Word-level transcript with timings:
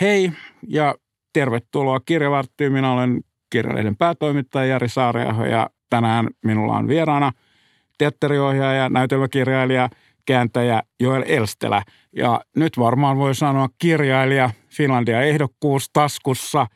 Hei 0.00 0.32
ja 0.68 0.94
tervetuloa 1.32 2.00
Kirjavarttiin. 2.00 2.72
Minä 2.72 2.92
olen 2.92 3.20
kirjalehden 3.50 3.96
päätoimittaja 3.96 4.66
Jari 4.66 4.88
Saariaho 4.88 5.44
ja 5.44 5.70
tänään 5.90 6.28
minulla 6.44 6.76
on 6.76 6.88
vieraana 6.88 7.32
teatteriohjaaja, 7.98 8.88
näytelmäkirjailija, 8.88 9.88
kääntäjä 10.26 10.82
Joel 11.00 11.24
Elstelä. 11.26 11.82
Ja 12.16 12.40
nyt 12.56 12.78
varmaan 12.78 13.18
voi 13.18 13.34
sanoa 13.34 13.68
kirjailija, 13.78 14.50
Finlandia 14.68 15.22
ehdokkuus 15.22 15.90
taskussa. 15.92 16.66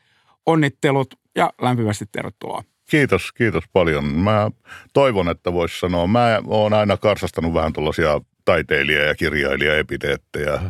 Onnittelut 0.45 1.07
ja 1.35 1.53
lämpimästi 1.61 2.05
tervetuloa. 2.11 2.63
Kiitos, 2.89 3.31
kiitos 3.31 3.63
paljon. 3.73 4.05
Mä 4.05 4.51
toivon, 4.93 5.29
että 5.29 5.53
voisi 5.53 5.79
sanoa. 5.79 6.07
Mä 6.07 6.41
oon 6.47 6.73
aina 6.73 6.97
karsastanut 6.97 7.53
vähän 7.53 7.73
tuollaisia 7.73 8.21
taiteilija- 8.45 9.07
ja 9.07 9.15
kirjailija-epiteettejä. 9.15 10.61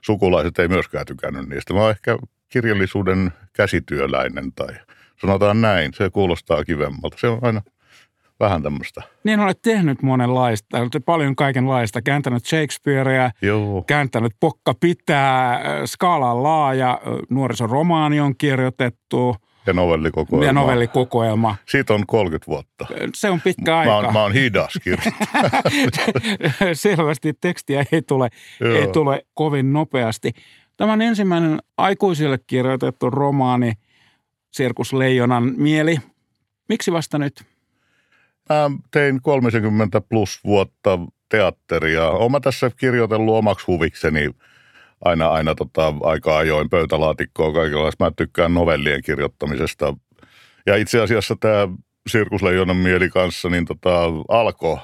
Sukulaiset 0.00 0.58
ei 0.58 0.68
myöskään 0.68 1.06
tykännyt 1.06 1.48
niistä. 1.48 1.74
Mä 1.74 1.80
oon 1.80 1.90
ehkä 1.90 2.18
kirjallisuuden 2.48 3.32
käsityöläinen 3.52 4.52
tai 4.52 4.68
sanotaan 5.20 5.60
näin. 5.60 5.94
Se 5.94 6.10
kuulostaa 6.10 6.64
kivemmalta. 6.64 7.16
Se 7.20 7.26
on 7.26 7.38
aina 7.42 7.62
vähän 8.40 8.62
tämmöistä. 8.62 9.02
Niin 9.24 9.40
olet 9.40 9.62
tehnyt 9.62 10.02
monenlaista, 10.02 10.78
olet 10.78 11.04
paljon 11.06 11.36
kaikenlaista. 11.36 12.02
Kääntänyt 12.02 12.46
Shakespearea, 12.46 13.30
Joo. 13.42 13.84
kääntänyt 13.86 14.32
Pokka 14.40 14.74
pitää, 14.80 15.60
skaala 15.86 16.30
on 16.32 16.42
laaja, 16.42 17.00
nuorisoromaani 17.30 18.20
on 18.20 18.36
kirjoitettu 18.36 19.36
Ja 19.66 19.72
novellikokoelma. 19.72 20.46
ja 20.46 20.52
novellikokoelma. 20.52 21.56
Siitä 21.68 21.94
on 21.94 22.06
30 22.06 22.46
vuotta. 22.46 22.86
Se 23.14 23.30
on 23.30 23.40
pitkä 23.40 23.70
Mä 23.70 23.78
aika. 23.78 23.94
oon, 23.94 24.12
mä 24.12 24.22
oon 24.22 24.32
hidas. 24.32 24.72
Selvästi 26.72 27.32
tekstiä 27.40 27.84
ei 27.92 28.02
tule, 28.02 28.28
ei 28.80 28.88
tule 28.92 29.26
kovin 29.34 29.72
nopeasti. 29.72 30.32
Tämän 30.76 31.02
ensimmäinen 31.02 31.58
aikuisille 31.76 32.38
kirjoitettu 32.46 33.10
romaani, 33.10 33.72
Sirkus 34.50 34.92
Leijonan 34.92 35.52
mieli. 35.56 35.96
Miksi 36.68 36.92
vasta 36.92 37.18
nyt? 37.18 37.44
Mä 38.48 38.70
tein 38.90 39.22
30 39.22 40.00
plus 40.00 40.40
vuotta 40.44 40.98
teatteria. 41.28 42.08
Olen 42.10 42.32
mä 42.32 42.40
tässä 42.40 42.70
kirjoitellut 42.76 43.34
omaksi 43.34 43.66
huvikseni 43.66 44.30
aina, 45.04 45.28
aina 45.28 45.54
tota, 45.54 45.94
aika 46.02 46.38
ajoin 46.38 46.70
pöytälaatikkoa 46.70 47.52
kaikenlaista. 47.52 48.04
Mä 48.04 48.10
tykkään 48.16 48.54
novellien 48.54 49.02
kirjoittamisesta. 49.02 49.94
Ja 50.66 50.76
itse 50.76 51.00
asiassa 51.00 51.36
tämä 51.40 51.68
Sirkusleijonan 52.06 52.76
mieli 52.76 53.08
kanssa 53.08 53.48
niin 53.48 53.64
tota, 53.64 54.04
alkoi 54.28 54.78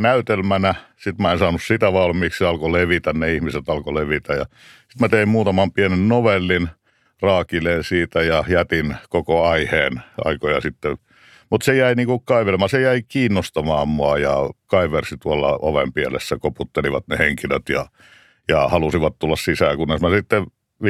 näytelmänä. 0.00 0.74
Sitten 0.96 1.22
mä 1.22 1.32
en 1.32 1.38
saanut 1.38 1.62
sitä 1.62 1.92
valmiiksi, 1.92 2.44
alkoi 2.44 2.72
levitä, 2.72 3.12
ne 3.12 3.34
ihmiset 3.34 3.68
alkoi 3.68 3.94
levitä. 3.94 4.32
Ja 4.32 4.44
sitten 4.78 5.00
mä 5.00 5.08
tein 5.08 5.28
muutaman 5.28 5.72
pienen 5.72 6.08
novellin 6.08 6.68
raakileen 7.22 7.84
siitä 7.84 8.22
ja 8.22 8.44
jätin 8.48 8.96
koko 9.08 9.46
aiheen 9.46 10.02
aikoja 10.24 10.60
sitten– 10.60 10.96
mutta 11.52 11.64
se 11.64 11.76
jäi 11.76 11.94
niinku 11.94 12.18
kaivelemaan, 12.18 12.68
se 12.68 12.80
jäi 12.80 13.02
kiinnostamaan 13.08 13.88
mua 13.88 14.18
ja 14.18 14.50
kaiversi 14.66 15.16
tuolla 15.16 15.58
oven 15.62 15.92
pielessä, 15.92 16.38
koputtelivat 16.38 17.08
ne 17.08 17.18
henkilöt 17.18 17.68
ja, 17.68 17.86
ja 18.48 18.68
halusivat 18.68 19.18
tulla 19.18 19.36
sisään, 19.36 19.76
kunnes 19.76 20.00
mä 20.00 20.10
sitten 20.10 20.46
5-6 20.82 20.84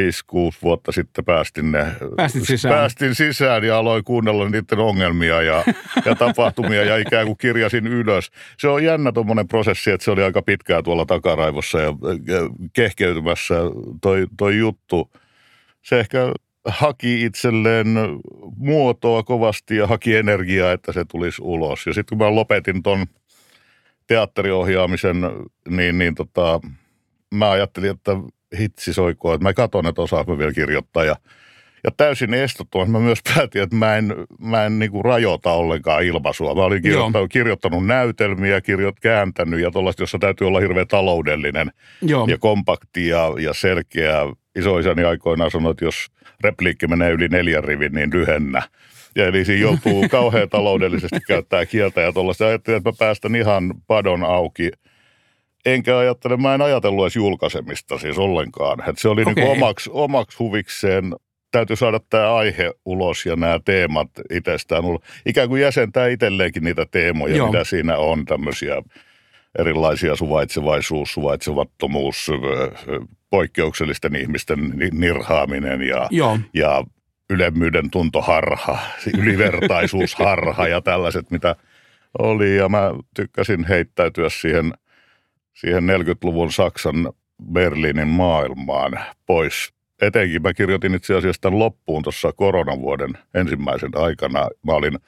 vuotta 0.62 0.92
sitten 0.92 1.24
päästin 1.24 1.72
ne. 1.72 1.86
Päästit 2.16 2.46
sisään. 2.46 2.74
Päästin 2.74 3.14
sisään 3.14 3.64
ja 3.64 3.78
aloin 3.78 4.04
kuunnella 4.04 4.48
niiden 4.48 4.78
ongelmia 4.78 5.42
ja, 5.42 5.64
ja 6.06 6.14
tapahtumia 6.14 6.84
ja 6.84 6.96
ikään 6.96 7.26
kuin 7.26 7.38
kirjasin 7.38 7.86
ylös. 7.86 8.30
Se 8.58 8.68
on 8.68 8.84
jännä 8.84 9.12
tuommoinen 9.12 9.48
prosessi, 9.48 9.90
että 9.90 10.04
se 10.04 10.10
oli 10.10 10.22
aika 10.22 10.42
pitkää 10.42 10.82
tuolla 10.82 11.06
takaraivossa 11.06 11.80
ja, 11.80 11.88
ja 12.26 12.40
kehkeytymässä 12.72 13.54
toi, 14.02 14.26
toi 14.38 14.58
juttu. 14.58 15.10
Se 15.82 16.00
ehkä 16.00 16.32
haki 16.64 17.24
itselleen 17.24 17.86
muotoa 18.56 19.22
kovasti 19.22 19.76
ja 19.76 19.86
haki 19.86 20.16
energiaa, 20.16 20.72
että 20.72 20.92
se 20.92 21.04
tulisi 21.04 21.42
ulos. 21.44 21.86
Ja 21.86 21.94
sitten 21.94 22.18
kun 22.18 22.26
mä 22.26 22.34
lopetin 22.34 22.82
ton 22.82 23.06
teatteriohjaamisen, 24.06 25.16
niin, 25.68 25.98
niin 25.98 26.14
tota, 26.14 26.60
mä 27.32 27.50
ajattelin, 27.50 27.90
että 27.90 28.12
hitsi 28.58 28.92
soikoo, 28.92 29.34
että 29.34 29.44
mä 29.44 29.54
katon, 29.54 29.86
että 29.86 30.02
osaanko 30.02 30.32
mä 30.32 30.38
vielä 30.38 30.52
kirjoittaa. 30.52 31.04
Ja, 31.04 31.16
ja 31.84 31.90
täysin 31.96 32.34
estottomasti 32.34 32.92
mä 32.92 32.98
myös 32.98 33.18
päätin, 33.34 33.62
että 33.62 33.76
mä 33.76 33.96
en, 33.96 34.14
mä 34.38 34.64
en 34.64 34.78
niinku 34.78 35.02
rajoita 35.02 35.52
ollenkaan 35.52 36.04
ilmaisua. 36.04 36.54
Mä 36.54 36.62
olin 36.62 36.82
kirjoittanut, 36.82 37.32
kirjoittanut 37.32 37.86
näytelmiä, 37.86 38.60
kirjoit, 38.60 39.00
kääntänyt 39.00 39.60
ja 39.60 39.70
tuollaista, 39.70 40.02
jossa 40.02 40.18
täytyy 40.18 40.46
olla 40.46 40.60
hirveän 40.60 40.88
taloudellinen 40.88 41.72
Joo. 42.02 42.26
ja 42.26 42.38
kompakti 42.38 43.08
ja, 43.08 43.32
ja 43.38 43.54
selkeä. 43.54 44.18
Isoisäni 44.56 45.04
aikoinaan 45.04 45.50
sanoi, 45.50 45.70
että 45.70 45.84
jos 45.84 46.06
repliikki 46.44 46.86
menee 46.86 47.10
yli 47.10 47.28
neljän 47.28 47.64
rivin, 47.64 47.92
niin 47.92 48.10
lyhennä. 48.12 48.62
Ja 49.16 49.26
eli 49.26 49.44
siinä 49.44 49.62
joutuu 49.62 50.08
kauhean 50.10 50.48
taloudellisesti 50.48 51.20
käyttää 51.26 51.66
kieltä 51.66 52.00
ja 52.00 52.12
tuollaista. 52.12 52.46
Ajattelin, 52.46 52.76
että 52.76 52.90
mä 52.90 52.94
päästän 52.98 53.34
ihan 53.34 53.74
padon 53.86 54.24
auki. 54.24 54.70
Enkä 55.66 55.98
ajattele, 55.98 56.36
mä 56.36 56.54
en 56.54 56.62
ajatellut 56.62 57.04
edes 57.04 57.16
julkaisemista 57.16 57.98
siis 57.98 58.18
ollenkaan. 58.18 58.80
Että 58.88 59.00
se 59.02 59.08
oli 59.08 59.22
Okei. 59.22 59.34
niin 59.34 59.48
omaksi, 59.48 59.90
omaksi 59.92 60.38
huvikseen. 60.38 61.14
Täytyy 61.50 61.76
saada 61.76 62.00
tämä 62.10 62.34
aihe 62.34 62.72
ulos 62.84 63.26
ja 63.26 63.36
nämä 63.36 63.60
teemat 63.64 64.10
itsestään 64.30 64.84
ulos. 64.84 65.00
Ikään 65.26 65.48
kuin 65.48 65.62
jäsentää 65.62 66.08
itselleenkin 66.08 66.64
niitä 66.64 66.86
teemoja, 66.90 67.36
Joo. 67.36 67.46
mitä 67.46 67.64
siinä 67.64 67.96
on, 67.96 68.24
tämmöisiä 68.24 68.82
erilaisia 69.58 70.16
suvaitsevaisuus, 70.16 71.16
ö, 72.28 73.00
poikkeuksellisten 73.30 74.16
ihmisten 74.16 74.58
ni- 74.74 74.90
nirhaaminen 74.92 75.82
ja, 75.82 76.06
Joo. 76.10 76.38
ja 76.54 76.84
ylemmyyden 77.30 77.90
tuntoharha, 77.90 78.78
ylivertaisuusharha 79.18 80.68
ja 80.68 80.80
tällaiset, 80.80 81.30
mitä 81.30 81.56
oli. 82.18 82.56
Ja 82.56 82.68
mä 82.68 82.90
tykkäsin 83.14 83.64
heittäytyä 83.64 84.28
siihen, 84.28 84.72
siihen 85.54 85.82
40-luvun 85.82 86.52
Saksan 86.52 87.12
Berliinin 87.52 88.08
maailmaan 88.08 89.00
pois. 89.26 89.72
Etenkin 90.02 90.42
mä 90.42 90.54
kirjoitin 90.54 90.94
itse 90.94 91.14
asiassa 91.14 91.40
tämän 91.40 91.58
loppuun 91.58 92.02
tuossa 92.02 92.32
koronavuoden 92.32 93.18
ensimmäisen 93.34 93.90
aikana. 93.94 94.48
Mä 94.66 94.72
olin 94.72 94.98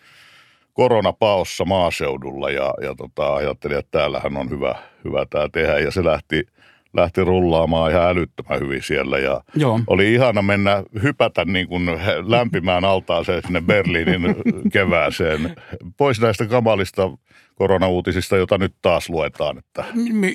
koronapaossa 0.72 1.64
maaseudulla 1.64 2.50
ja, 2.50 2.74
ja 2.82 2.94
tota, 2.94 3.34
ajattelin, 3.34 3.78
että 3.78 3.98
täällähän 3.98 4.36
on 4.36 4.50
hyvä, 4.50 4.74
hyvä 5.04 5.26
tämä 5.30 5.48
tehdä. 5.52 5.78
Ja 5.78 5.90
se 5.90 6.04
lähti, 6.04 6.46
lähti 6.94 7.24
rullaamaan 7.24 7.90
ihan 7.90 8.08
älyttömän 8.08 8.60
hyvin 8.60 8.82
siellä 8.82 9.18
ja 9.18 9.40
Joo. 9.54 9.80
oli 9.86 10.12
ihana 10.14 10.42
mennä, 10.42 10.82
hypätä 11.02 11.44
niin 11.44 11.68
kuin 11.68 11.90
lämpimään 12.26 12.84
altaaseen 12.84 13.42
sinne 13.42 13.60
Berliinin 13.60 14.36
kevääseen. 14.72 15.56
Pois 15.96 16.20
näistä 16.20 16.46
kamalista 16.46 17.10
koronauutisista, 17.54 18.36
jota 18.36 18.58
nyt 18.58 18.74
taas 18.82 19.10
luetaan. 19.10 19.58
Että 19.58 19.84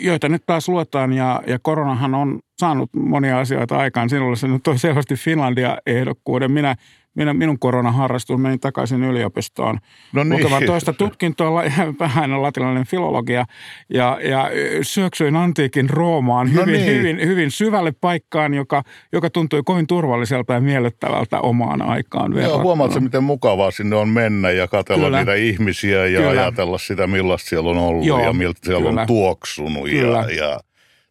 joita 0.01 0.29
nyt 0.29 0.43
taas 0.45 0.69
luetaan 0.69 1.13
ja, 1.13 1.41
ja 1.47 1.59
koronahan 1.61 2.15
on 2.15 2.39
saanut 2.59 2.89
monia 2.93 3.39
asioita 3.39 3.77
aikaan. 3.77 4.09
Sinulle 4.09 4.35
se 4.35 4.47
nyt 4.47 4.63
toi 4.63 4.77
selvästi 4.77 5.15
Finlandia-ehdokkuuden. 5.15 6.51
Minä, 6.51 6.75
minä, 7.19 7.33
minun 7.33 7.59
koronaharrastus 7.59 8.39
meni 8.39 8.57
takaisin 8.57 9.03
yliopistoon 9.03 9.77
no 10.13 10.23
niin, 10.23 10.33
lukemaan 10.33 10.63
toista 10.65 10.93
tutkintoa, 10.93 11.63
vähän 11.99 12.41
latinalainen 12.41 12.85
filologia 12.85 13.45
ja, 13.93 14.19
ja 14.21 14.49
syöksyin 14.81 15.35
antiikin 15.35 15.89
Roomaan 15.89 16.49
No 16.53 16.61
hyvin, 16.61 16.73
niin. 16.73 16.97
hyvin, 16.97 17.19
hyvin 17.27 17.51
syvälle 17.51 17.91
paikkaan, 17.91 18.53
joka, 18.53 18.83
joka 19.11 19.29
tuntui 19.29 19.61
kovin 19.65 19.87
turvalliselta 19.87 20.53
ja 20.53 20.61
miellyttävältä 20.61 21.39
omaan 21.39 21.81
aikaan 21.81 22.33
Joo, 22.33 22.61
huomaatko, 22.61 22.99
miten 22.99 23.23
mukavaa 23.23 23.71
sinne 23.71 23.95
on 23.95 24.09
mennä 24.09 24.51
ja 24.51 24.67
katsella 24.67 25.03
Kyllä. 25.03 25.17
niitä 25.17 25.33
ihmisiä 25.33 26.05
ja 26.05 26.19
Kyllä. 26.19 26.29
ajatella 26.29 26.77
sitä, 26.77 27.07
millaista 27.07 27.49
siellä 27.49 27.69
on 27.69 27.77
ollut 27.77 28.05
Joo, 28.05 28.25
ja 28.25 28.33
miltä 28.33 28.59
siellä 28.63 28.85
kyllä. 28.85 29.01
on 29.01 29.07
tuoksunut. 29.07 29.89
Kyllä. 29.89 30.25
Ja, 30.29 30.35
ja 30.35 30.59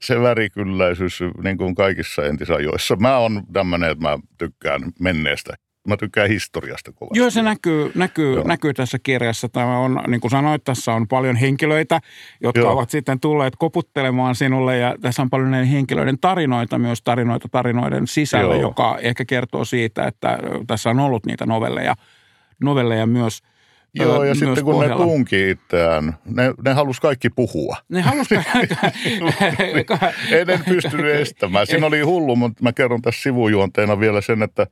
se 0.02 0.20
värikylläisyys, 0.20 1.20
niin 1.43 1.58
kuin 1.58 1.75
kaikissa 1.75 2.25
entisajoissa. 2.25 2.96
Mä 2.96 3.19
oon 3.19 3.43
tämmöinen, 3.52 3.90
että 3.90 4.08
mä 4.08 4.19
tykkään 4.38 4.81
menneestä. 5.00 5.54
Mä 5.88 5.96
tykkään 5.96 6.29
historiasta 6.29 6.93
kovasti. 6.93 7.19
Joo, 7.19 7.31
se 7.31 7.43
näkyy, 7.43 7.93
näkyy, 7.94 8.35
Joo. 8.35 8.44
näkyy 8.44 8.75
tässä 8.75 8.99
kirjassa. 9.02 9.49
Tämä 9.49 9.79
on, 9.79 10.02
niin 10.06 10.20
kuin 10.20 10.31
sanoit, 10.31 10.64
tässä 10.64 10.93
on 10.93 11.08
paljon 11.08 11.37
henkilöitä, 11.37 12.00
jotka 12.40 12.61
Joo. 12.61 12.73
ovat 12.73 12.90
sitten 12.90 13.20
tulleet 13.20 13.55
koputtelemaan 13.58 14.35
sinulle. 14.35 14.79
Ja 14.79 14.94
tässä 15.00 15.23
on 15.23 15.31
paljon 15.31 15.50
näiden 15.50 15.69
henkilöiden 15.69 16.19
tarinoita, 16.19 16.79
myös 16.79 17.02
tarinoita 17.02 17.49
tarinoiden 17.49 18.06
sisällä, 18.06 18.55
Joo. 18.55 18.62
joka 18.62 18.99
ehkä 19.00 19.25
kertoo 19.25 19.64
siitä, 19.64 20.06
että 20.06 20.38
tässä 20.67 20.90
on 20.90 21.00
ollut 21.00 21.26
niitä 21.26 21.46
novelleja, 21.46 21.94
novelleja 22.61 23.06
myös. 23.06 23.43
Joo, 23.94 24.25
ja 24.25 24.35
sitten 24.35 24.64
kun 24.64 24.75
pohjalla. 24.75 25.05
ne 25.05 25.11
tunki 25.11 25.50
itseään, 25.50 26.17
ne, 26.25 26.55
ne 26.64 26.73
halusi 26.73 27.00
kaikki 27.00 27.31
puhua. 27.31 27.76
Ne 27.88 28.00
halusivat... 28.00 28.46
En, 30.31 30.50
en 30.50 30.64
pystynyt 30.64 31.14
estämään. 31.14 31.67
Siinä 31.67 31.87
oli 31.87 32.00
hullu, 32.00 32.37
mutta 32.37 32.62
mä 32.62 32.73
kerron 32.73 33.02
tässä 33.02 33.23
sivujuonteena 33.23 34.00
vielä 34.00 34.20
sen, 34.20 34.43
että 34.43 34.67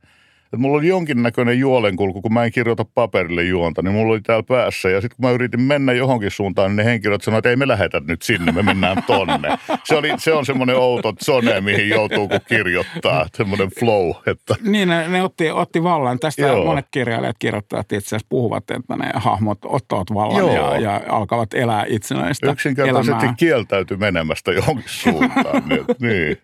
että 0.47 0.57
mulla 0.57 0.77
oli 0.77 0.87
jonkinnäköinen 0.87 1.59
juolenkulku, 1.59 2.21
kun 2.21 2.33
mä 2.33 2.43
en 2.43 2.51
kirjoita 2.51 2.85
paperille 2.93 3.43
juonta, 3.43 3.81
niin 3.81 3.93
mulla 3.93 4.13
oli 4.13 4.21
täällä 4.21 4.43
päässä. 4.43 4.89
Ja 4.89 5.01
sitten 5.01 5.15
kun 5.15 5.25
mä 5.25 5.31
yritin 5.31 5.61
mennä 5.61 5.93
johonkin 5.93 6.31
suuntaan, 6.31 6.69
niin 6.69 6.75
ne 6.75 6.85
henkilöt 6.85 7.21
sanoivat, 7.21 7.39
että 7.39 7.49
ei 7.49 7.55
me 7.55 7.67
lähetä 7.67 8.01
nyt 8.07 8.21
sinne, 8.21 8.51
me 8.51 8.63
mennään 8.63 9.03
tonne. 9.03 9.57
Se, 9.83 9.95
oli, 9.95 10.13
se 10.17 10.33
on 10.33 10.45
semmoinen 10.45 10.75
outo 10.75 11.13
zone, 11.25 11.61
mihin 11.61 11.89
joutuu 11.89 12.27
kun 12.27 12.39
kirjoittaa, 12.47 13.25
semmoinen 13.35 13.69
flow. 13.79 14.11
Että. 14.25 14.55
Niin, 14.63 14.89
ne, 14.89 15.07
ne 15.07 15.23
otti, 15.23 15.51
otti 15.51 15.83
vallan. 15.83 16.19
Tästä 16.19 16.41
Joo. 16.41 16.65
monet 16.65 16.85
kirjailijat 16.91 17.35
kirjoittajat 17.39 17.91
itse 17.91 18.07
asiassa 18.07 18.27
puhuvat, 18.29 18.71
että 18.71 18.95
ne 18.97 19.11
hahmot 19.15 19.59
ottavat 19.65 20.13
vallan 20.13 20.53
ja, 20.55 20.79
ja, 20.79 21.01
alkavat 21.09 21.53
elää 21.53 21.85
itsenäistä 21.87 22.51
Yksinkertaisesti 22.51 23.11
elämää. 23.11 23.33
kieltäytyi 23.37 23.97
menemästä 23.97 24.51
johonkin 24.51 24.89
suuntaan. 24.89 25.63
niin, 25.69 25.85
niin. 25.99 26.37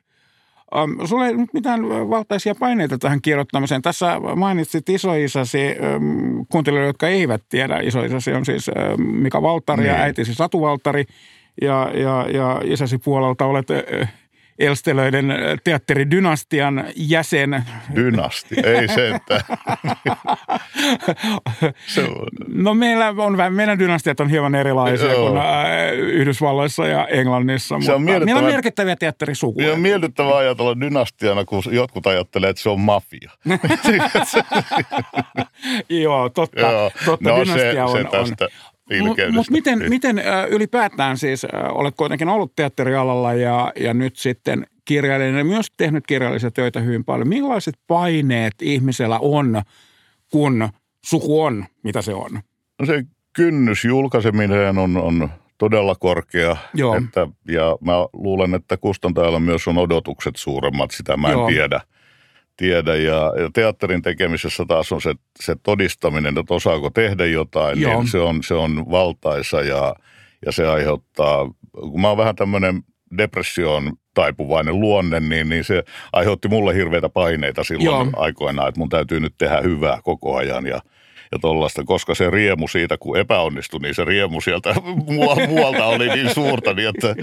Um, 0.75 1.07
sulla 1.07 1.27
ei 1.27 1.37
nyt 1.37 1.53
mitään 1.53 1.89
valtaisia 1.89 2.55
paineita 2.55 2.97
tähän 2.97 3.21
kirjoittamiseen. 3.21 3.81
Tässä 3.81 4.19
mainitsit 4.35 4.89
isoisäsi, 4.89 5.59
um, 5.95 6.45
kuuntelijoille, 6.49 6.87
jotka 6.87 7.07
eivät 7.07 7.41
tiedä. 7.49 7.79
Isoisäsi 7.79 8.33
on 8.33 8.45
siis 8.45 8.67
um, 8.67 9.05
Mika 9.05 9.41
Valtari 9.41 9.83
niin. 9.83 9.93
ja 9.93 10.01
äitisi 10.01 10.33
Satu 10.33 10.61
Valtari. 10.61 11.05
Ja, 11.61 11.91
ja, 11.93 12.25
ja 12.33 12.61
isäsi 12.63 12.97
puolelta 12.97 13.45
olet 13.45 13.69
uh, 13.69 14.07
Elstelöiden 14.59 15.33
teatteridynastian 15.63 16.85
jäsen. 16.95 17.65
Dynasti, 17.95 18.55
ei 18.63 18.87
sentään. 18.87 19.41
se. 21.87 22.03
No 22.47 22.73
meillä 22.73 23.13
on 23.17 23.37
meidän 23.49 23.79
dynastiat 23.79 24.19
on 24.19 24.29
hieman 24.29 24.55
erilaisia 24.55 25.11
Joo. 25.11 25.29
kuin 25.29 25.41
Yhdysvalloissa 25.99 26.87
ja 26.87 27.07
Englannissa, 27.07 27.75
se 27.81 27.93
on 27.93 28.01
meillä 28.01 28.39
on 28.39 28.45
merkittäviä 28.45 28.95
teatterisukuja. 28.95 29.73
on 29.73 29.79
miellyttävää 29.79 30.37
ajatella 30.37 30.79
dynastiana, 30.79 31.45
kun 31.45 31.63
jotkut 31.71 32.07
ajattelee, 32.07 32.49
että 32.49 32.61
se 32.61 32.69
on 32.69 32.79
mafia. 32.79 33.31
Joo, 35.89 36.29
totta. 36.29 36.61
Joo. 36.61 36.91
totta 37.05 37.29
no, 37.29 37.35
dynastia 37.35 37.73
se, 37.73 37.81
on, 37.81 37.97
se 37.97 38.03
tästä. 38.03 38.45
on 38.45 38.72
mutta 38.99 39.31
mut 39.31 39.49
miten, 39.49 39.79
niin. 39.79 39.89
miten 39.89 40.21
ylipäätään 40.49 41.17
siis, 41.17 41.45
olet 41.71 41.95
kuitenkin 41.95 42.29
ollut 42.29 42.55
teatterialalla 42.55 43.33
ja, 43.33 43.73
ja 43.75 43.93
nyt 43.93 44.15
sitten 44.17 44.67
kirjailijana 44.85 45.37
ja 45.37 45.43
myös 45.43 45.67
tehnyt 45.77 46.07
kirjallisia 46.07 46.51
töitä 46.51 46.79
hyvin 46.79 47.05
paljon. 47.05 47.27
Millaiset 47.27 47.75
paineet 47.87 48.53
ihmisellä 48.61 49.19
on, 49.19 49.61
kun 50.31 50.69
suku 51.05 51.43
on, 51.43 51.65
mitä 51.83 52.01
se 52.01 52.13
on? 52.13 52.39
No 52.79 52.85
se 52.85 53.03
kynnys 53.33 53.85
julkaiseminen 53.85 54.77
on, 54.77 54.97
on 54.97 55.29
todella 55.57 55.95
korkea. 55.95 56.57
Joo. 56.73 56.95
Että, 56.95 57.27
ja 57.47 57.77
mä 57.81 57.93
luulen, 58.13 58.55
että 58.55 58.77
kustantajalla 58.77 59.39
myös 59.39 59.67
on 59.67 59.77
odotukset 59.77 60.35
suuremmat, 60.35 60.91
sitä 60.91 61.17
mä 61.17 61.27
en 61.27 61.31
Joo. 61.31 61.47
tiedä 61.47 61.81
tiedä. 62.57 62.95
Ja, 62.95 63.33
ja 63.41 63.49
teatterin 63.53 64.01
tekemisessä 64.01 64.65
taas 64.67 64.91
on 64.91 65.01
se, 65.01 65.13
se 65.39 65.55
todistaminen, 65.63 66.37
että 66.37 66.53
osaako 66.53 66.89
tehdä 66.89 67.25
jotain, 67.25 67.75
niin 67.75 67.81
Joo. 67.81 67.99
niin 67.99 68.07
se 68.07 68.19
on, 68.19 68.43
se 68.43 68.53
on 68.53 68.85
valtaisa 68.91 69.61
ja, 69.61 69.95
ja 70.45 70.51
se 70.51 70.67
aiheuttaa, 70.67 71.49
kun 71.71 72.01
mä 72.01 72.07
oon 72.07 72.17
vähän 72.17 72.35
tämmöinen 72.35 72.83
depressioon 73.17 73.93
taipuvainen 74.13 74.79
luonne, 74.79 75.19
niin, 75.19 75.49
niin 75.49 75.63
se 75.63 75.83
aiheutti 76.13 76.47
mulle 76.47 76.75
hirveitä 76.75 77.09
paineita 77.09 77.63
silloin 77.63 78.09
Joo. 78.11 78.23
aikoinaan, 78.23 78.69
että 78.69 78.79
mun 78.79 78.89
täytyy 78.89 79.19
nyt 79.19 79.33
tehdä 79.37 79.61
hyvää 79.61 79.99
koko 80.03 80.35
ajan 80.35 80.65
ja– 80.65 80.81
ja 81.33 81.39
tollaista, 81.39 81.83
koska 81.83 82.15
se 82.15 82.29
riemu 82.29 82.67
siitä, 82.67 82.97
kun 82.97 83.17
epäonnistui, 83.17 83.79
niin 83.79 83.95
se 83.95 84.05
riemu 84.05 84.41
sieltä 84.41 84.75
muualta 85.47 85.85
oli 85.85 86.09
niin 86.09 86.33
suurta, 86.33 86.73
niin 86.73 86.89
että, 86.89 87.15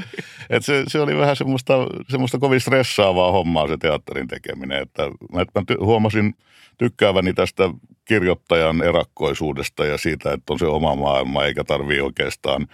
että 0.50 0.66
se, 0.66 0.84
se, 0.88 1.00
oli 1.00 1.16
vähän 1.16 1.36
semmoista, 1.36 1.74
semmoista 2.08 2.38
kovin 2.38 2.60
stressaavaa 2.60 3.32
hommaa 3.32 3.68
se 3.68 3.76
teatterin 3.76 4.28
tekeminen, 4.28 4.82
että, 4.82 5.02
että 5.40 5.60
mä 5.60 5.64
ty- 5.72 5.84
huomasin 5.84 6.34
tykkääväni 6.78 7.32
tästä 7.34 7.70
kirjoittajan 8.04 8.82
erakkoisuudesta 8.82 9.84
ja 9.84 9.98
siitä, 9.98 10.32
että 10.32 10.52
on 10.52 10.58
se 10.58 10.66
oma 10.66 10.96
maailma, 10.96 11.44
eikä 11.44 11.64
tarvii 11.64 12.00
oikeastaan 12.00 12.66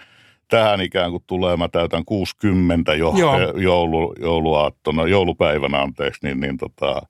tähän 0.47 0.81
ikään 0.81 1.11
kuin 1.11 1.23
tulee, 1.27 1.57
mä 1.57 1.67
täytän 1.67 2.05
60 2.05 2.93
jo, 2.93 3.13
joulu, 3.55 4.15
jouluaattona, 4.19 5.07
joulupäivänä 5.07 5.81
anteeksi, 5.81 6.19
niin, 6.23 6.39
niin 6.39 6.57
tota, 6.57 7.01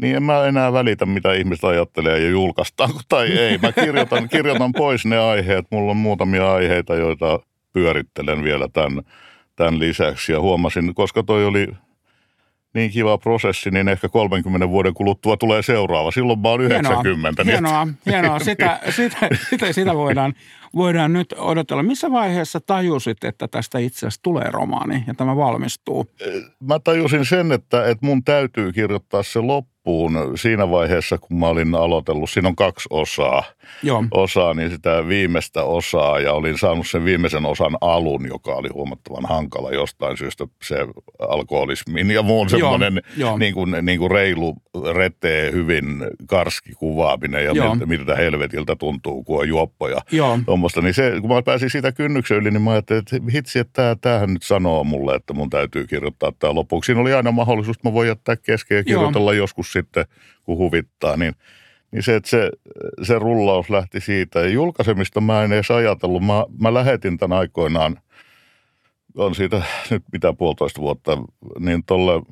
niin 0.00 0.16
en 0.16 0.22
mä 0.22 0.46
enää 0.46 0.72
välitä, 0.72 1.06
mitä 1.06 1.32
ihmiset 1.32 1.64
ajattelee 1.64 2.18
ja 2.18 2.30
julkaistaan 2.30 2.90
tai 3.08 3.38
ei. 3.38 3.58
Mä 3.58 3.72
kirjoitan, 3.72 4.28
kirjoitan 4.28 4.72
pois 4.72 5.06
ne 5.06 5.18
aiheet. 5.18 5.66
Mulla 5.70 5.90
on 5.90 5.96
muutamia 5.96 6.52
aiheita, 6.52 6.94
joita 6.94 7.40
pyörittelen 7.72 8.44
vielä 8.44 8.68
tämän, 8.68 9.02
tämän 9.56 9.78
lisäksi. 9.78 10.32
Ja 10.32 10.40
huomasin, 10.40 10.94
koska 10.94 11.22
toi 11.22 11.44
oli 11.44 11.68
niin 12.74 12.90
kiva 12.90 13.18
prosessi, 13.18 13.70
niin 13.70 13.88
ehkä 13.88 14.08
30 14.08 14.68
vuoden 14.68 14.94
kuluttua 14.94 15.36
tulee 15.36 15.62
seuraava. 15.62 16.10
Silloin 16.10 16.38
mä 16.38 16.48
oon 16.48 16.60
90. 16.60 17.42
Hienoa, 17.44 17.84
niin 17.84 17.96
hienoa, 18.06 18.22
hienoa. 18.22 18.38
Sitä, 18.38 18.80
sitä, 18.96 19.28
sitä, 19.50 19.72
sitä 19.72 19.94
voidaan, 19.94 20.34
voidaan 20.74 21.12
nyt 21.12 21.34
odotella. 21.38 21.82
Missä 21.82 22.12
vaiheessa 22.12 22.60
tajusit, 22.60 23.24
että 23.24 23.48
tästä 23.48 23.78
itse 23.78 23.98
asiassa 23.98 24.22
tulee 24.22 24.50
romaani 24.50 25.04
ja 25.06 25.14
tämä 25.14 25.36
valmistuu? 25.36 26.06
Mä 26.60 26.78
tajusin 26.78 27.24
sen, 27.24 27.52
että, 27.52 27.86
että 27.86 28.06
mun 28.06 28.24
täytyy 28.24 28.72
kirjoittaa 28.72 29.22
se 29.22 29.40
loppu 29.40 29.79
loppuun 29.90 30.38
siinä 30.38 30.70
vaiheessa, 30.70 31.18
kun 31.18 31.38
mä 31.38 31.46
olin 31.46 31.74
aloitellut. 31.74 32.30
Siinä 32.30 32.48
on 32.48 32.56
kaksi 32.56 32.88
osaa. 32.90 33.42
Joo. 33.82 34.04
Osaa, 34.10 34.54
niin 34.54 34.70
sitä 34.70 35.08
viimeistä 35.08 35.64
osaa 35.64 36.20
ja 36.20 36.32
olin 36.32 36.58
saanut 36.58 36.86
sen 36.86 37.04
viimeisen 37.04 37.46
osan 37.46 37.76
alun, 37.80 38.26
joka 38.26 38.54
oli 38.54 38.68
huomattavan 38.68 39.24
hankala 39.28 39.70
jostain 39.70 40.16
syystä. 40.16 40.46
Se 40.62 40.76
alkoholismin 41.18 42.10
ja 42.10 42.22
muun 42.22 42.50
semmoinen 42.50 43.00
niin 43.38 43.54
kuin, 43.54 43.76
niin 43.82 43.98
kuin 43.98 44.10
reilu, 44.10 44.56
retee, 44.94 45.52
hyvin 45.52 45.84
karski 46.26 46.72
kuvaaminen 46.72 47.44
ja 47.44 47.54
miltä, 47.54 47.86
miltä 47.86 48.16
helvetiltä 48.16 48.76
tuntuu, 48.76 49.24
kun 49.24 49.40
on 49.40 49.48
juoppoja. 49.48 50.00
Tuommoista. 50.44 50.80
Niin 50.80 50.94
se, 50.94 51.12
kun 51.20 51.30
mä 51.30 51.42
pääsin 51.42 51.70
siitä 51.70 51.92
kynnyksen 51.92 52.36
yli, 52.36 52.50
niin 52.50 52.62
mä 52.62 52.70
ajattelin, 52.70 53.00
että 53.00 53.16
hitsi, 53.32 53.58
että 53.58 53.96
tämähän 54.00 54.32
nyt 54.32 54.42
sanoo 54.42 54.84
mulle, 54.84 55.14
että 55.14 55.32
mun 55.32 55.50
täytyy 55.50 55.86
kirjoittaa 55.86 56.32
tämä 56.38 56.54
lopuksi. 56.54 56.86
Siinä 56.86 57.00
oli 57.00 57.12
aina 57.12 57.32
mahdollisuus, 57.32 57.76
että 57.76 57.88
mä 57.88 57.94
voin 57.94 58.08
jättää 58.08 58.36
kesken 58.36 58.76
ja 58.76 58.84
kirjoitella 58.84 59.32
Joo. 59.32 59.42
joskus 59.42 59.72
sitten, 59.72 60.04
kun 60.42 60.58
huvittaa, 60.58 61.16
niin, 61.16 61.34
niin 61.92 62.02
se, 62.02 62.16
että 62.16 62.30
se, 62.30 62.50
se 63.02 63.18
rullaus 63.18 63.70
lähti 63.70 64.00
siitä. 64.00 64.40
Ja 64.40 64.48
julkaisemista 64.48 65.20
mä 65.20 65.44
en 65.44 65.52
edes 65.52 65.70
ajatellut. 65.70 66.22
Mä, 66.22 66.44
mä 66.60 66.74
lähetin 66.74 67.18
tämän 67.18 67.38
aikoinaan, 67.38 67.98
on 69.16 69.34
siitä 69.34 69.62
nyt 69.90 70.02
mitä 70.12 70.32
puolitoista 70.32 70.80
vuotta, 70.80 71.18
niin 71.58 71.84
tuolle 71.84 72.22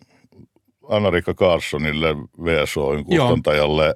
Anna-Riikka 0.89 1.35
Carssonille, 1.35 2.17
VSOin 2.45 3.05
kustantajalle, 3.05 3.95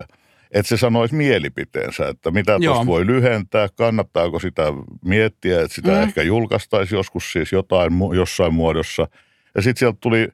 että 0.51 0.69
se 0.69 0.77
sanoisi 0.77 1.15
mielipiteensä, 1.15 2.09
että 2.09 2.31
mitä 2.31 2.59
tuosta 2.65 2.87
voi 2.87 3.07
lyhentää, 3.07 3.69
kannattaako 3.77 4.39
sitä 4.39 4.63
miettiä, 5.05 5.61
että 5.61 5.75
sitä 5.75 5.91
mm. 5.91 6.03
ehkä 6.03 6.23
julkaistaisi 6.23 6.95
joskus 6.95 7.33
siis 7.33 7.53
jotain, 7.53 7.93
jossain 8.15 8.55
muodossa. 8.55 9.09
Ja 9.55 9.63
sitten 9.63 9.79
sieltä 9.79 9.99
tuli 10.01 10.29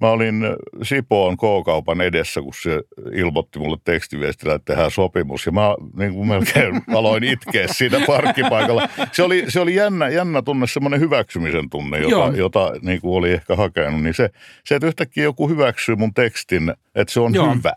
Mä 0.00 0.08
olin 0.08 0.42
Sipoon 0.82 1.36
K-kaupan 1.36 2.00
edessä, 2.00 2.40
kun 2.40 2.52
se 2.62 2.80
ilmoitti 3.12 3.58
mulle 3.58 3.76
tekstiviestillä, 3.84 4.54
että 4.54 4.72
tehdään 4.72 4.90
sopimus. 4.90 5.46
Ja 5.46 5.52
mä 5.52 5.74
niin 5.96 6.14
kuin 6.14 6.28
melkein 6.28 6.82
aloin 6.98 7.24
itkeä 7.24 7.66
siinä 7.68 8.00
parkkipaikalla. 8.06 8.88
Se 9.12 9.22
oli, 9.22 9.44
se 9.48 9.60
oli 9.60 9.74
jännä, 9.74 10.08
jännä 10.08 10.42
tunne, 10.42 10.66
semmoinen 10.66 11.00
hyväksymisen 11.00 11.70
tunne, 11.70 11.98
jota, 11.98 12.36
jota 12.36 12.72
niin 12.82 13.00
kuin 13.00 13.18
oli 13.18 13.32
ehkä 13.32 13.56
hakenut. 13.56 14.02
Niin 14.02 14.14
se, 14.14 14.30
se, 14.64 14.74
että 14.74 14.86
yhtäkkiä 14.86 15.24
joku 15.24 15.48
hyväksyy 15.48 15.96
mun 15.96 16.14
tekstin, 16.14 16.72
että 16.94 17.12
se 17.14 17.20
on 17.20 17.34
Joo. 17.34 17.54
hyvä. 17.54 17.72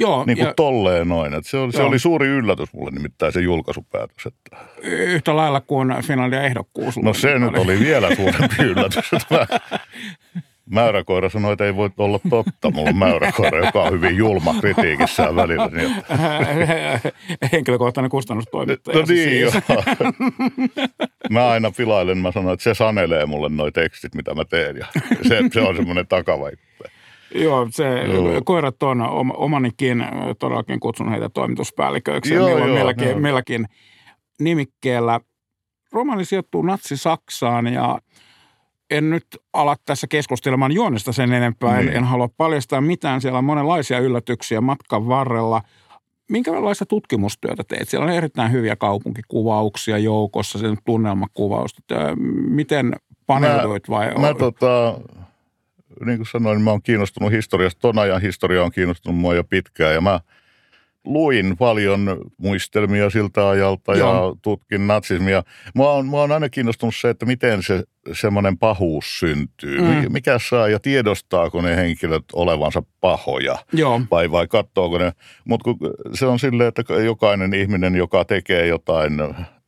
Joo, 0.00 0.24
niin 0.24 0.36
kuin 0.38 0.46
ja, 0.46 0.54
tolleen 0.54 1.08
noin. 1.08 1.34
Että 1.34 1.50
se, 1.50 1.56
oli, 1.56 1.72
se 1.72 1.82
oli 1.82 1.98
suuri 1.98 2.26
yllätys 2.26 2.72
mulle 2.72 2.90
nimittäin 2.90 3.32
se 3.32 3.40
julkaisupäätös. 3.40 4.26
Että. 4.26 4.56
Yhtä 4.82 5.36
lailla 5.36 5.60
kuin 5.60 5.94
Finlandia 6.02 6.42
ehdokkuus. 6.42 6.96
No 6.96 7.14
se 7.14 7.38
nyt 7.38 7.58
oli 7.58 7.80
vielä 7.80 8.14
suurempi 8.14 8.62
yllätys. 8.62 9.12
Että 9.12 9.34
mä, 9.34 9.46
Mäyräkoira 10.70 11.28
sanoi, 11.28 11.52
että 11.52 11.64
ei 11.64 11.76
voi 11.76 11.90
olla 11.98 12.20
totta. 12.30 12.70
Mulla 12.70 12.88
on 12.88 12.96
mäyräkoira, 12.96 13.66
joka 13.66 13.82
on 13.82 13.92
hyvin 13.92 14.16
julma 14.16 14.54
kritiikissään 14.60 15.36
välillä. 15.36 15.66
Niin 15.72 15.94
että... 15.98 17.12
Henkilökohtainen 17.52 18.10
kustannustoimittaja. 18.10 18.98
No 18.98 19.04
niin, 19.08 19.50
siis. 19.50 19.54
joo. 19.68 19.82
Mä 21.30 21.48
aina 21.48 21.70
filailen, 21.70 22.18
mä 22.18 22.32
sanon, 22.32 22.52
että 22.52 22.64
se 22.64 22.74
sanelee 22.74 23.26
mulle 23.26 23.48
noi 23.48 23.72
tekstit, 23.72 24.14
mitä 24.14 24.34
mä 24.34 24.44
teen. 24.44 24.76
Ja 24.76 24.86
se, 25.28 25.40
se 25.52 25.60
on 25.60 25.76
semmoinen 25.76 26.06
takavaikka. 26.06 26.68
Joo, 27.34 27.68
se, 27.70 27.84
joo. 27.84 28.40
koirat 28.44 28.82
on 28.82 29.00
omanikin, 29.36 30.04
todellakin 30.38 30.80
kutsun 30.80 31.10
heitä 31.10 31.28
toimituspäälliköiksi. 31.28 32.34
Joo, 32.34 32.48
joo, 32.48 32.66
meilläkin, 32.66 33.08
joo. 33.08 33.18
meilläkin 33.18 33.66
nimikkeellä. 34.40 35.20
Romani 35.92 36.24
sijoittuu 36.24 36.62
Natsi-Saksaan 36.62 37.66
ja 37.66 37.98
en 38.90 39.10
nyt 39.10 39.26
ala 39.52 39.76
tässä 39.84 40.06
keskustelemaan 40.06 40.72
juonesta 40.72 41.12
sen 41.12 41.32
enempää, 41.32 41.76
niin. 41.76 41.88
en, 41.88 41.96
en 41.96 42.04
halua 42.04 42.28
paljastaa 42.36 42.80
mitään. 42.80 43.20
Siellä 43.20 43.38
on 43.38 43.44
monenlaisia 43.44 43.98
yllätyksiä 43.98 44.60
matkan 44.60 45.08
varrella. 45.08 45.62
Minkälaista 46.30 46.86
tutkimustyötä 46.86 47.64
teet? 47.68 47.88
Siellä 47.88 48.04
on 48.04 48.12
erittäin 48.12 48.52
hyviä 48.52 48.76
kaupunkikuvauksia 48.76 49.98
joukossa, 49.98 50.58
sen 50.58 50.76
tunnelmakuvausta. 50.84 51.82
Miten 52.48 52.92
paneuduit 53.26 53.88
vai? 53.88 54.14
Mä, 54.14 54.20
mä 54.20 54.34
tota, 54.34 55.00
niin 56.04 56.18
kuin 56.18 56.26
sanoin, 56.26 56.62
mä 56.62 56.70
oon 56.70 56.82
kiinnostunut 56.82 57.32
historiasta. 57.32 57.80
Ton 57.80 57.98
ajan 57.98 58.22
historia 58.22 58.64
on 58.64 58.70
kiinnostunut 58.70 59.20
mua 59.20 59.34
jo 59.34 59.44
pitkään 59.44 59.94
ja 59.94 60.00
mä– 60.00 60.20
luin 61.08 61.56
paljon 61.56 62.20
muistelmia 62.36 63.10
siltä 63.10 63.48
ajalta 63.48 63.94
Joo. 63.94 64.28
ja 64.28 64.36
tutkin 64.42 64.86
natsismia. 64.86 65.42
Mua 65.74 65.92
on, 65.92 66.06
mua 66.06 66.22
on 66.22 66.32
aina 66.32 66.48
kiinnostunut 66.48 66.94
se, 66.96 67.10
että 67.10 67.26
miten 67.26 67.62
se 67.62 67.84
semmoinen 68.12 68.58
pahuus 68.58 69.18
syntyy. 69.18 69.80
Mm. 69.80 70.12
Mikä 70.12 70.38
saa 70.48 70.68
ja 70.68 70.80
tiedostaako 70.80 71.60
ne 71.60 71.76
henkilöt 71.76 72.24
olevansa 72.32 72.82
pahoja 73.00 73.58
Joo. 73.72 74.00
vai, 74.10 74.30
vai 74.30 74.46
katsoako 74.46 74.98
ne. 74.98 75.12
Mutta 75.44 75.70
se 76.14 76.26
on 76.26 76.38
silleen, 76.38 76.68
että 76.68 76.82
jokainen 77.04 77.54
ihminen, 77.54 77.96
joka 77.96 78.24
tekee 78.24 78.66
jotain, 78.66 79.12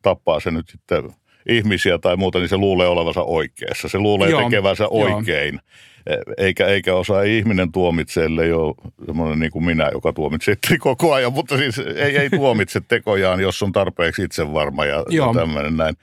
tappaa 0.02 0.40
se 0.40 0.50
nyt 0.50 0.68
sitten 0.68 1.04
ihmisiä 1.48 1.98
tai 1.98 2.16
muuta, 2.16 2.38
niin 2.38 2.48
se 2.48 2.56
luulee 2.56 2.88
olevansa 2.88 3.22
oikeassa. 3.22 3.88
Se 3.88 3.98
luulee 3.98 4.30
Joo. 4.30 4.42
tekevänsä 4.42 4.88
oikein. 4.88 5.54
Joo 5.54 5.90
eikä, 6.38 6.66
eikä 6.66 6.94
osaa 6.94 7.22
ihminen 7.22 7.72
tuomitse, 7.72 8.24
ellei 8.24 8.52
ole 8.52 8.74
semmoinen 9.06 9.38
niin 9.38 9.52
kuin 9.52 9.64
minä, 9.64 9.90
joka 9.92 10.12
tuomitsee 10.12 10.54
koko 10.78 11.14
ajan, 11.14 11.32
mutta 11.32 11.56
siis 11.56 11.78
ei, 11.78 12.18
ei 12.18 12.30
tuomitse 12.30 12.80
tekojaan, 12.88 13.40
jos 13.40 13.62
on 13.62 13.72
tarpeeksi 13.72 14.22
itsevarma 14.22 14.84
ja, 14.84 15.04
ja 15.10 15.24
tämmöinen 15.34 15.76
näin. 15.76 15.96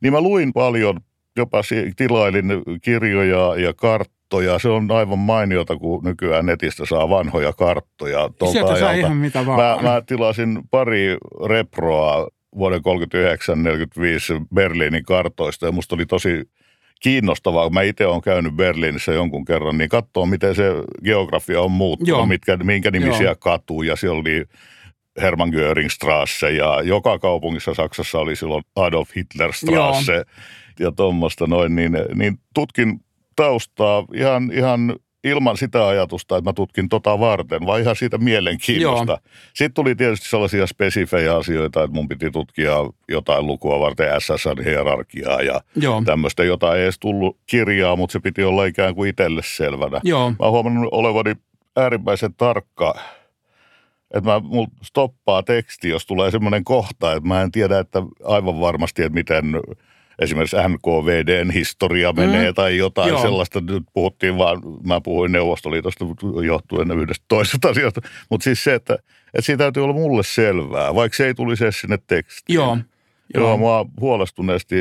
Niin 0.00 0.12
mä 0.12 0.20
luin 0.20 0.52
paljon, 0.52 1.00
jopa 1.36 1.60
tilailin 1.96 2.46
kirjoja 2.82 3.54
ja 3.56 3.74
karttoja. 3.74 4.58
Se 4.58 4.68
on 4.68 4.90
aivan 4.90 5.18
mainiota, 5.18 5.76
kun 5.76 6.04
nykyään 6.04 6.46
netistä 6.46 6.86
saa 6.86 7.08
vanhoja 7.08 7.52
karttoja. 7.52 8.30
Sieltä 8.52 8.78
saa 8.78 8.92
ihan 8.92 9.16
mitä 9.16 9.46
vaan. 9.46 9.84
Mä, 9.84 9.90
mä 9.90 10.02
tilasin 10.06 10.62
pari 10.70 11.16
reproa 11.48 12.28
vuoden 12.56 12.80
39-45 12.80 12.82
Berliinin 14.54 15.04
kartoista 15.04 15.66
ja 15.66 15.72
musta 15.72 15.94
oli 15.94 16.06
tosi 16.06 16.50
kiinnostavaa, 17.00 17.70
mä 17.70 17.82
itse 17.82 18.06
olen 18.06 18.20
käynyt 18.20 18.54
Berliinissä 18.54 19.12
jonkun 19.12 19.44
kerran, 19.44 19.78
niin 19.78 19.88
katsoa, 19.88 20.26
miten 20.26 20.54
se 20.54 20.64
geografia 21.04 21.60
on 21.60 21.70
muuttunut, 21.70 22.28
mitkä, 22.28 22.56
minkä 22.56 22.90
nimisiä 22.90 23.26
Joo. 23.26 23.36
katuja. 23.38 23.96
Siellä 23.96 24.20
oli 24.20 24.44
Hermann 25.20 25.52
Göringstrasse 25.52 26.50
ja 26.50 26.82
joka 26.82 27.18
kaupungissa 27.18 27.74
Saksassa 27.74 28.18
oli 28.18 28.36
silloin 28.36 28.64
Adolf 28.76 29.10
Hitler 29.16 29.52
Strasse 29.52 30.12
Joo. 30.12 30.24
Ja 30.78 30.92
tuommoista 30.92 31.46
noin, 31.46 31.76
niin, 31.76 31.92
niin 32.14 32.38
tutkin 32.54 33.00
taustaa 33.36 34.04
ihan, 34.14 34.50
ihan 34.52 34.96
ilman 35.24 35.56
sitä 35.56 35.88
ajatusta, 35.88 36.36
että 36.36 36.50
mä 36.50 36.52
tutkin 36.52 36.88
tota 36.88 37.20
varten, 37.20 37.66
vaan 37.66 37.80
ihan 37.80 37.96
siitä 37.96 38.18
mielenkiinnosta. 38.18 39.12
Joo. 39.12 39.18
Sitten 39.54 39.74
tuli 39.74 39.94
tietysti 39.94 40.28
sellaisia 40.28 40.66
spesifejä 40.66 41.36
asioita, 41.36 41.82
että 41.82 41.94
mun 41.94 42.08
piti 42.08 42.30
tutkia 42.30 42.72
jotain 43.08 43.46
lukua 43.46 43.80
varten 43.80 44.08
SSN-hierarkiaa 44.20 45.42
ja 45.42 45.60
Joo. 45.76 46.02
tämmöistä, 46.04 46.44
jota 46.44 46.76
ei 46.76 46.82
edes 46.82 46.98
tullut 46.98 47.38
kirjaa, 47.46 47.96
mutta 47.96 48.12
se 48.12 48.20
piti 48.20 48.44
olla 48.44 48.64
ikään 48.64 48.94
kuin 48.94 49.10
itselle 49.10 49.42
selvänä. 49.44 50.00
Joo. 50.04 50.30
Mä 50.30 50.36
oon 50.38 50.52
huomannut 50.52 50.88
olevani 50.92 51.34
äärimmäisen 51.76 52.34
tarkka 52.34 52.94
että 54.14 54.30
mä, 54.30 54.40
mulla 54.40 54.68
stoppaa 54.82 55.42
teksti, 55.42 55.88
jos 55.88 56.06
tulee 56.06 56.30
semmoinen 56.30 56.64
kohta, 56.64 57.12
että 57.12 57.28
mä 57.28 57.42
en 57.42 57.52
tiedä, 57.52 57.78
että 57.78 58.02
aivan 58.24 58.60
varmasti, 58.60 59.02
että 59.02 59.14
miten 59.14 59.44
esimerkiksi 60.20 60.56
NKVDn 60.68 61.50
historia 61.50 62.12
menee 62.12 62.50
mm. 62.50 62.54
tai 62.54 62.76
jotain 62.76 63.08
Joo. 63.08 63.22
sellaista. 63.22 63.60
Nyt 63.60 63.82
puhuttiin 63.92 64.38
vaan, 64.38 64.62
mä 64.86 65.00
puhuin 65.00 65.32
Neuvostoliitosta 65.32 66.04
johtuen 66.44 66.90
yhdestä 66.90 67.24
toisesta 67.28 67.68
asiasta. 67.68 68.00
Mutta 68.30 68.44
siis 68.44 68.64
se, 68.64 68.74
että, 68.74 68.94
että 68.94 69.42
siitä 69.42 69.58
täytyy 69.64 69.84
olla 69.84 69.94
mulle 69.94 70.22
selvää, 70.22 70.94
vaikka 70.94 71.16
se 71.16 71.26
ei 71.26 71.34
tulisi 71.34 71.64
edes 71.64 71.80
sinne 71.80 71.98
tekstiin. 72.06 72.54
Joo. 72.54 72.78
Joo, 73.34 73.46
Joo 73.46 73.56
mua 73.56 73.86
huolestuneesti 74.00 74.76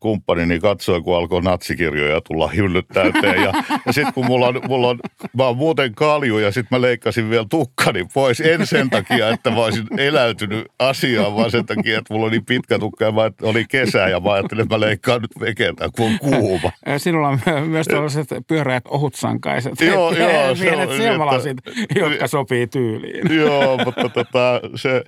kumppanini 0.00 0.60
katsoi, 0.60 1.02
kun 1.02 1.16
alkoi 1.16 1.42
natsikirjoja 1.42 2.20
tulla 2.20 2.48
hyllyt 2.48 2.88
täyteen. 2.88 3.42
Ja, 3.42 3.52
ja 3.86 3.92
sitten 3.92 4.14
kun 4.14 4.26
mulla 4.26 4.46
on, 4.46 4.60
mulla 4.68 4.88
on, 4.88 4.98
mä 5.36 5.44
oon 5.44 5.56
muuten 5.56 5.94
kalju 5.94 6.38
ja 6.38 6.52
sitten 6.52 6.78
mä 6.78 6.82
leikkasin 6.82 7.30
vielä 7.30 7.46
tukkani 7.50 8.06
pois. 8.14 8.40
En 8.40 8.66
sen 8.66 8.90
takia, 8.90 9.28
että 9.28 9.50
mä 9.50 9.64
olisin 9.64 9.86
eläytynyt 9.98 10.66
asiaan, 10.78 11.36
vaan 11.36 11.50
sen 11.50 11.66
takia, 11.66 11.98
että 11.98 12.14
mulla 12.14 12.26
oli 12.26 12.32
niin 12.32 12.44
pitkä 12.44 12.78
tukka 12.78 13.04
ja 13.04 13.12
mä, 13.12 13.30
oli 13.42 13.64
kesä 13.68 14.08
ja 14.08 14.20
mä 14.20 14.32
ajattelin, 14.32 14.62
että 14.62 14.74
mä 14.74 14.80
leikkaan 14.80 15.22
nyt 15.22 15.40
vekeltä, 15.40 15.88
kun 15.96 16.06
on 16.06 16.18
kuuma. 16.18 16.72
Sinulla 16.96 17.28
on 17.28 17.38
myös 17.66 17.86
tällaiset 17.86 18.28
pyöreät 18.46 18.84
ohutsankaiset. 18.86 19.80
Joo, 19.80 20.12
joo. 20.12 20.54
Pienet 20.60 20.90
silmälasit, 20.90 21.56
jotka 21.94 22.26
sopii 22.26 22.66
tyyliin. 22.66 23.36
Joo, 23.36 23.78
mutta 23.84 24.08
tota, 24.08 24.60
se 24.74 25.04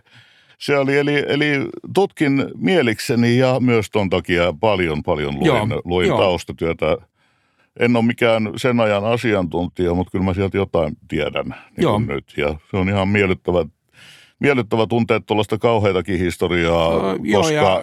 se 0.60 0.78
oli, 0.78 0.98
eli, 0.98 1.24
eli 1.28 1.68
tutkin 1.94 2.44
mielikseni 2.56 3.38
ja 3.38 3.60
myös 3.60 3.90
ton 3.90 4.10
takia 4.10 4.54
paljon, 4.60 5.02
paljon 5.02 5.34
luin, 5.34 5.46
joo, 5.46 5.66
luin 5.84 6.08
joo. 6.08 6.18
taustatyötä. 6.18 6.96
En 7.80 7.96
ole 7.96 8.04
mikään 8.04 8.50
sen 8.56 8.80
ajan 8.80 9.04
asiantuntija, 9.04 9.94
mutta 9.94 10.10
kyllä 10.10 10.24
mä 10.24 10.34
sieltä 10.34 10.56
jotain 10.56 10.96
tiedän 11.08 11.46
niin 11.46 11.82
joo. 11.82 11.98
nyt. 11.98 12.34
Ja 12.36 12.54
se 12.70 12.76
on 12.76 12.88
ihan 12.88 13.08
miellyttävä, 13.08 13.64
miellyttävä 14.38 14.86
tuntea 14.86 15.20
tuollaista 15.20 15.58
kauheitakin 15.58 16.18
historiaa, 16.18 16.88
uh, 16.88 17.02
koska, 17.32 17.54
joo, 17.54 17.82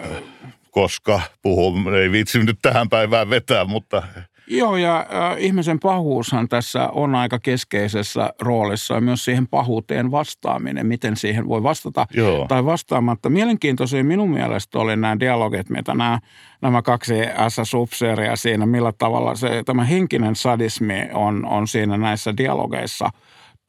koska 0.70 1.20
puhun, 1.42 1.94
ei 1.94 2.10
viitsi 2.10 2.38
nyt 2.38 2.58
tähän 2.62 2.88
päivään 2.88 3.30
vetää, 3.30 3.64
mutta 3.64 4.02
Joo, 4.50 4.76
ja 4.76 4.98
äh, 4.98 5.36
ihmisen 5.38 5.80
pahuushan 5.80 6.48
tässä 6.48 6.88
on 6.88 7.14
aika 7.14 7.38
keskeisessä 7.38 8.30
roolissa 8.40 8.94
ja 8.94 9.00
myös 9.00 9.24
siihen 9.24 9.48
pahuuteen 9.48 10.10
vastaaminen, 10.10 10.86
miten 10.86 11.16
siihen 11.16 11.48
voi 11.48 11.62
vastata 11.62 12.06
Joo. 12.14 12.46
tai 12.48 12.64
vastaamatta. 12.64 13.30
Mielenkiintoisia 13.30 14.04
minun 14.04 14.30
mielestä 14.30 14.78
oli 14.78 14.96
nämä 14.96 15.20
dialogit, 15.20 15.70
mitä 15.70 15.94
nämä, 15.94 16.18
nämä 16.62 16.82
kaksi 16.82 17.14
S-subseeria 17.48 18.36
siinä, 18.36 18.66
millä 18.66 18.92
tavalla 18.98 19.34
se, 19.34 19.62
tämä 19.66 19.84
henkinen 19.84 20.36
sadismi 20.36 20.94
on, 21.14 21.46
on 21.46 21.68
siinä 21.68 21.96
näissä 21.96 22.36
dialogeissa 22.36 23.10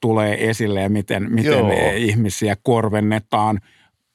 tulee 0.01 0.49
esille 0.49 0.81
ja 0.81 0.89
miten, 0.89 1.33
miten 1.33 1.65
ihmisiä 1.97 2.55
korvennetaan– 2.63 3.59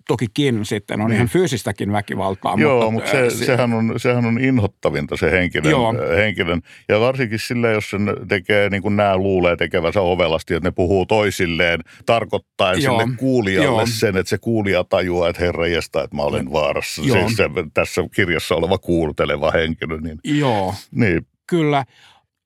tokikin 0.08 0.64
sitten 0.64 1.00
on 1.00 1.10
niin. 1.10 1.16
ihan 1.16 1.28
fyysistäkin 1.28 1.92
väkivaltaa. 1.92 2.54
Joo, 2.58 2.90
mutta, 2.90 2.90
mutta 2.90 3.10
se, 3.10 3.36
se, 3.38 3.44
sehän, 3.44 3.72
on, 3.72 3.94
sehän 3.96 4.24
on 4.24 4.38
inhottavinta 4.40 5.16
se 5.16 5.30
henkilön, 5.30 5.70
Joo. 5.70 5.94
henkilön. 6.16 6.62
Ja 6.88 7.00
varsinkin 7.00 7.38
sillä, 7.38 7.70
jos 7.70 7.90
sen 7.90 8.16
tekee 8.28 8.68
niin 8.70 8.82
kuin 8.82 8.96
nämä 8.96 9.16
luulee 9.16 9.56
tekevänsä 9.56 10.00
ovelasti, 10.00 10.54
että 10.54 10.68
ne 10.68 10.72
puhuu 10.72 11.06
toisilleen, 11.06 11.80
tarkoittaa 12.06 12.74
sille 12.74 13.08
kuulijalle 13.16 13.82
Joo. 13.82 13.86
sen, 13.86 14.16
että 14.16 14.30
se 14.30 14.38
kuulija 14.38 14.84
tajuaa, 14.84 15.28
että 15.28 15.44
herra 15.44 15.66
jästä, 15.66 16.02
että 16.02 16.16
mä 16.16 16.22
olen 16.22 16.52
vaarassa. 16.52 17.02
Joo. 17.04 17.28
Se, 17.28 17.34
se, 17.34 17.44
tässä 17.74 18.02
kirjassa 18.14 18.54
oleva 18.54 18.78
kuulteleva 18.78 19.50
henkilö. 19.50 20.00
Niin, 20.00 20.18
Joo, 20.24 20.74
niin. 20.90 21.26
kyllä. 21.46 21.84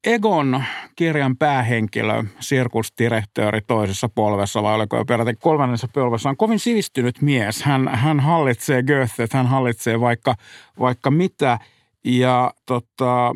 Egon 0.05 0.65
kirjan 0.97 1.37
päähenkilö, 1.37 2.23
sirkusdirektööri 2.41 3.61
toisessa 3.67 4.09
polvessa, 4.09 4.63
vai 4.63 4.75
oliko 4.75 4.97
jo 4.97 5.05
peräti 5.05 5.35
kolmannessa 5.35 5.89
polvessa, 5.95 6.29
on 6.29 6.37
kovin 6.37 6.59
sivistynyt 6.59 7.23
mies. 7.23 7.63
Hän, 7.63 7.89
hän 7.89 8.21
hallitsee 8.21 8.83
Goethe, 8.83 9.27
hän 9.33 9.47
hallitsee 9.47 10.01
vaikka, 10.01 10.35
vaikka 10.81 11.11
mitä. 11.11 11.59
Ja 12.05 12.53
tota, 12.67 13.33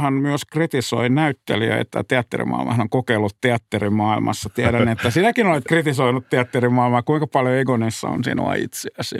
hän 0.00 0.12
myös 0.14 0.44
kritisoi 0.44 1.08
näyttelijöitä. 1.08 2.04
Teatterimaailma 2.08 2.70
hän 2.72 2.80
on 2.80 2.88
kokeillut 2.88 3.36
teatterimaailmassa. 3.40 4.48
Tiedän, 4.48 4.88
että 4.88 5.10
sinäkin 5.10 5.46
olet 5.46 5.64
kritisoinut 5.68 6.28
teatterimaailmaa. 6.30 7.02
Kuinka 7.02 7.26
paljon 7.26 7.54
Egonissa 7.54 8.08
on 8.08 8.24
sinua 8.24 8.54
itseäsi? 8.54 9.16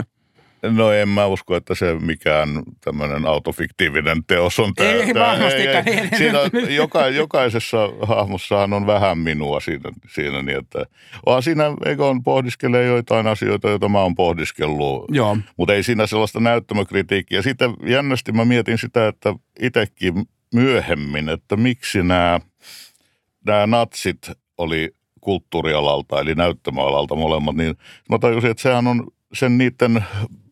No 0.71 0.93
en 0.93 1.09
mä 1.09 1.27
usko, 1.27 1.57
että 1.57 1.75
se 1.75 1.95
mikään 2.01 2.49
tämmöinen 2.81 3.27
autofiktiivinen 3.27 4.25
teos 4.25 4.59
on. 4.59 4.75
Tää, 4.75 4.93
ei, 4.93 5.15
tää, 5.15 5.35
ei, 5.35 5.67
ei, 5.69 6.09
siinä 6.19 6.39
joka, 6.69 7.09
jokaisessa 7.09 7.79
hahmossahan 8.03 8.73
on 8.73 8.87
vähän 8.87 9.19
minua 9.19 9.61
siinä, 9.61 9.91
siinä 10.15 10.43
niin 10.43 10.59
että 10.59 10.85
vaan 11.27 11.43
siinä 11.43 11.65
Egon 11.85 12.23
pohdiskelee 12.23 12.87
joitain 12.87 13.27
asioita, 13.27 13.69
joita 13.69 13.89
mä 13.89 14.01
oon 14.01 14.15
pohdiskellut, 14.15 15.05
Joo. 15.09 15.37
mutta 15.57 15.75
ei 15.75 15.83
siinä 15.83 16.07
sellaista 16.07 16.41
näyttämökritiikkiä. 16.41 17.43
Sitten 17.43 17.75
jännästi 17.87 18.33
mä 18.33 18.45
mietin 18.45 18.79
sitä, 18.79 19.09
että 19.09 19.35
itsekin 19.61 20.15
myöhemmin, 20.55 21.29
että 21.29 21.57
miksi 21.57 22.03
nämä, 22.03 22.41
nämä 23.47 23.67
natsit 23.67 24.31
oli 24.59 24.95
kulttuurialalta, 25.21 26.21
eli 26.21 26.35
näyttämöalalta 26.35 27.15
molemmat, 27.15 27.57
niin 27.57 27.77
mä 28.11 28.19
tajusin, 28.19 28.51
että 28.51 28.63
sehän 28.63 28.87
on 28.87 29.07
sen 29.33 29.59
niiden 29.59 30.05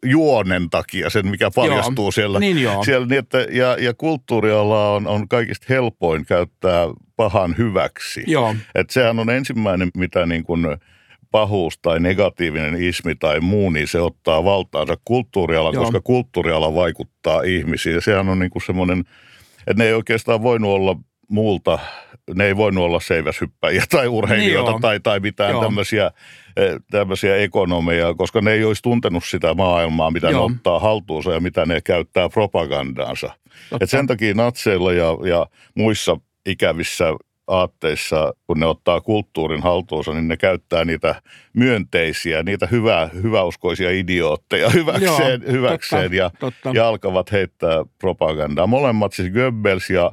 juonen 0.04 0.70
takia, 0.70 1.10
sen 1.10 1.26
mikä 1.26 1.50
paljastuu 1.54 2.04
joo, 2.04 2.10
siellä. 2.10 2.38
Niin 2.38 2.62
joo. 2.62 2.84
siellä 2.84 3.06
niin 3.06 3.18
että, 3.18 3.38
ja, 3.38 3.76
ja 3.80 3.94
kulttuuriala 3.94 4.92
on, 4.92 5.06
on 5.06 5.28
kaikista 5.28 5.66
helpoin 5.68 6.26
käyttää 6.26 6.86
pahan 7.16 7.54
hyväksi. 7.58 8.24
Joo. 8.26 8.54
Et 8.74 8.90
sehän 8.90 9.18
on 9.18 9.30
ensimmäinen, 9.30 9.90
mitä 9.96 10.26
niin 10.26 10.44
kuin 10.44 10.66
pahuus 11.30 11.78
tai 11.78 12.00
negatiivinen 12.00 12.82
ismi 12.82 13.14
tai 13.14 13.40
muu, 13.40 13.70
niin 13.70 13.88
se 13.88 14.00
ottaa 14.00 14.44
valtaansa 14.44 14.96
kulttuuriala, 15.04 15.70
Joo. 15.72 15.82
koska 15.82 16.00
kulttuuriala 16.00 16.74
vaikuttaa 16.74 17.42
ihmisiin. 17.42 18.02
Sehän 18.02 18.28
on 18.28 18.38
niin 18.38 18.50
kuin 18.50 18.62
semmoinen, 18.62 19.00
että 19.66 19.82
ne 19.82 19.84
ei 19.84 19.94
oikeastaan 19.94 20.42
voinut 20.42 20.70
olla 20.70 20.96
muulta, 21.28 21.78
ne 22.34 22.44
ei 22.44 22.56
voinut 22.56 22.84
olla 22.84 23.00
seiväshyppäjiä 23.00 23.84
tai 23.90 24.08
urheilijoita 24.08 24.70
niin 24.70 24.80
tai, 24.80 25.00
tai 25.00 25.20
mitään 25.20 25.60
tämmöisiä, 25.60 26.06
eh, 26.06 26.12
tämmöisiä 26.90 27.36
ekonomeja, 27.36 28.14
koska 28.14 28.40
ne 28.40 28.52
ei 28.52 28.64
olisi 28.64 28.82
tuntenut 28.82 29.24
sitä 29.24 29.54
maailmaa, 29.54 30.10
mitä 30.10 30.30
Joo. 30.30 30.48
ne 30.48 30.54
ottaa 30.54 30.78
haltuunsa 30.78 31.32
ja 31.32 31.40
mitä 31.40 31.66
ne 31.66 31.80
käyttää 31.80 32.28
propagandaansa. 32.28 33.30
Et 33.80 33.90
sen 33.90 34.06
takia 34.06 34.34
natseilla 34.34 34.92
ja, 34.92 35.18
ja 35.28 35.46
muissa 35.74 36.16
ikävissä 36.46 37.04
aatteissa, 37.46 38.34
kun 38.46 38.60
ne 38.60 38.66
ottaa 38.66 39.00
kulttuurin 39.00 39.62
haltuunsa, 39.62 40.12
niin 40.12 40.28
ne 40.28 40.36
käyttää 40.36 40.84
niitä 40.84 41.22
myönteisiä, 41.52 42.42
niitä 42.42 42.66
hyvä, 42.66 43.10
hyväuskoisia 43.22 43.90
idiootteja 43.90 44.70
hyväkseen, 44.78 45.42
Joo, 45.42 45.52
hyväkseen 45.52 46.02
totta, 46.02 46.16
ja, 46.16 46.30
totta. 46.38 46.70
ja 46.74 46.88
alkavat 46.88 47.32
heittää 47.32 47.84
propagandaa. 47.98 48.66
Molemmat 48.66 49.12
siis 49.12 49.32
Goebbels 49.32 49.90
ja 49.90 50.12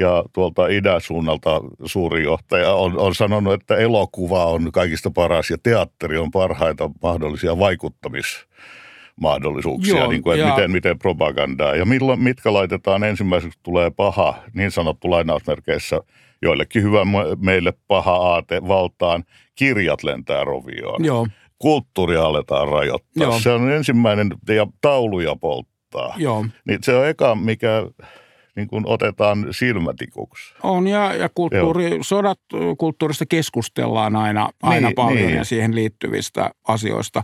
ja 0.00 0.24
tuolta 0.32 0.66
idäsuunnalta 0.66 1.60
suuri 1.84 2.24
johtaja 2.24 2.72
on, 2.72 2.98
on 2.98 3.14
sanonut, 3.14 3.52
että 3.52 3.76
elokuva 3.76 4.44
on 4.44 4.72
kaikista 4.72 5.10
paras 5.10 5.50
ja 5.50 5.56
teatteri 5.62 6.18
on 6.18 6.30
parhaita 6.30 6.90
mahdollisia 7.02 7.58
vaikuttamismahdollisuuksia, 7.58 9.96
Joo, 9.96 10.10
niin 10.10 10.22
kuin, 10.22 10.34
että 10.34 10.46
ja... 10.48 10.54
miten, 10.54 10.70
miten 10.70 10.98
propagandaa. 10.98 11.74
Ja 11.74 11.84
milloin, 11.84 12.22
mitkä 12.22 12.52
laitetaan 12.52 13.04
ensimmäiseksi 13.04 13.58
tulee 13.62 13.90
paha, 13.90 14.34
niin 14.54 14.70
sanottu 14.70 15.10
lainausmerkeissä, 15.10 16.00
joillekin 16.42 16.82
hyvä 16.82 17.00
meille 17.38 17.72
paha 17.88 18.16
aate 18.16 18.60
valtaan, 18.68 19.24
kirjat 19.54 20.02
lentää 20.02 20.44
rovioon. 20.44 21.04
Joo. 21.04 21.26
Kulttuuria 21.58 22.22
aletaan 22.22 22.68
rajoittaa. 22.68 23.24
Joo. 23.24 23.40
Se 23.40 23.50
on 23.50 23.70
ensimmäinen, 23.70 24.28
ja 24.48 24.66
tauluja 24.80 25.36
polttaa. 25.36 26.14
Joo. 26.18 26.46
Niin 26.68 26.78
se 26.82 26.96
on 26.96 27.08
eka, 27.08 27.34
mikä 27.34 27.86
niin 28.56 28.68
kuin 28.68 28.86
otetaan 28.86 29.46
silmätikuksi. 29.50 30.54
On 30.62 30.88
ja, 30.88 31.14
ja 31.14 31.28
kulttuuri, 31.34 31.98
sodat, 32.00 32.40
kulttuurista 32.78 33.26
keskustellaan 33.26 34.16
aina, 34.16 34.48
aina 34.62 34.88
niin, 34.88 34.94
paljon 34.94 35.26
niin. 35.26 35.36
ja 35.36 35.44
siihen 35.44 35.74
liittyvistä 35.74 36.50
asioista. 36.68 37.22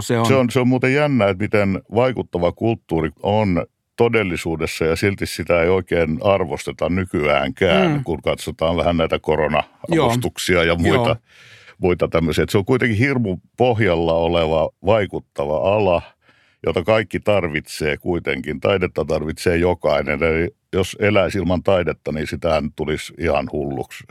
se, 0.00 0.18
on... 0.18 0.26
Se, 0.26 0.34
on, 0.34 0.50
se 0.50 0.60
on 0.60 0.68
muuten 0.68 0.94
jännä, 0.94 1.28
että 1.28 1.44
miten 1.44 1.82
vaikuttava 1.94 2.52
kulttuuri 2.52 3.10
on 3.22 3.66
todellisuudessa 3.96 4.84
ja 4.84 4.96
silti 4.96 5.26
sitä 5.26 5.62
ei 5.62 5.68
oikein 5.68 6.18
arvosteta 6.24 6.88
nykyäänkään, 6.88 7.90
mm. 7.90 8.04
kun 8.04 8.22
katsotaan 8.22 8.76
vähän 8.76 8.96
näitä 8.96 9.18
korona-avustuksia 9.18 10.64
ja 10.64 10.74
muita, 10.74 11.08
Joo. 11.08 11.16
muita 11.78 12.08
tämmöisiä. 12.08 12.44
se 12.48 12.58
on 12.58 12.64
kuitenkin 12.64 12.98
hirmu 12.98 13.38
pohjalla 13.56 14.14
oleva 14.14 14.70
vaikuttava 14.86 15.74
ala– 15.76 16.02
jota 16.66 16.82
kaikki 16.82 17.20
tarvitsee 17.20 17.96
kuitenkin. 17.96 18.60
Taidetta 18.60 19.04
tarvitsee 19.04 19.56
jokainen. 19.56 20.22
Eli 20.22 20.56
jos 20.72 20.96
eläisi 21.00 21.38
ilman 21.38 21.62
taidetta, 21.62 22.12
niin 22.12 22.26
sitä 22.26 22.62
tulisi 22.76 23.14
ihan 23.18 23.48
hulluksi. 23.52 24.04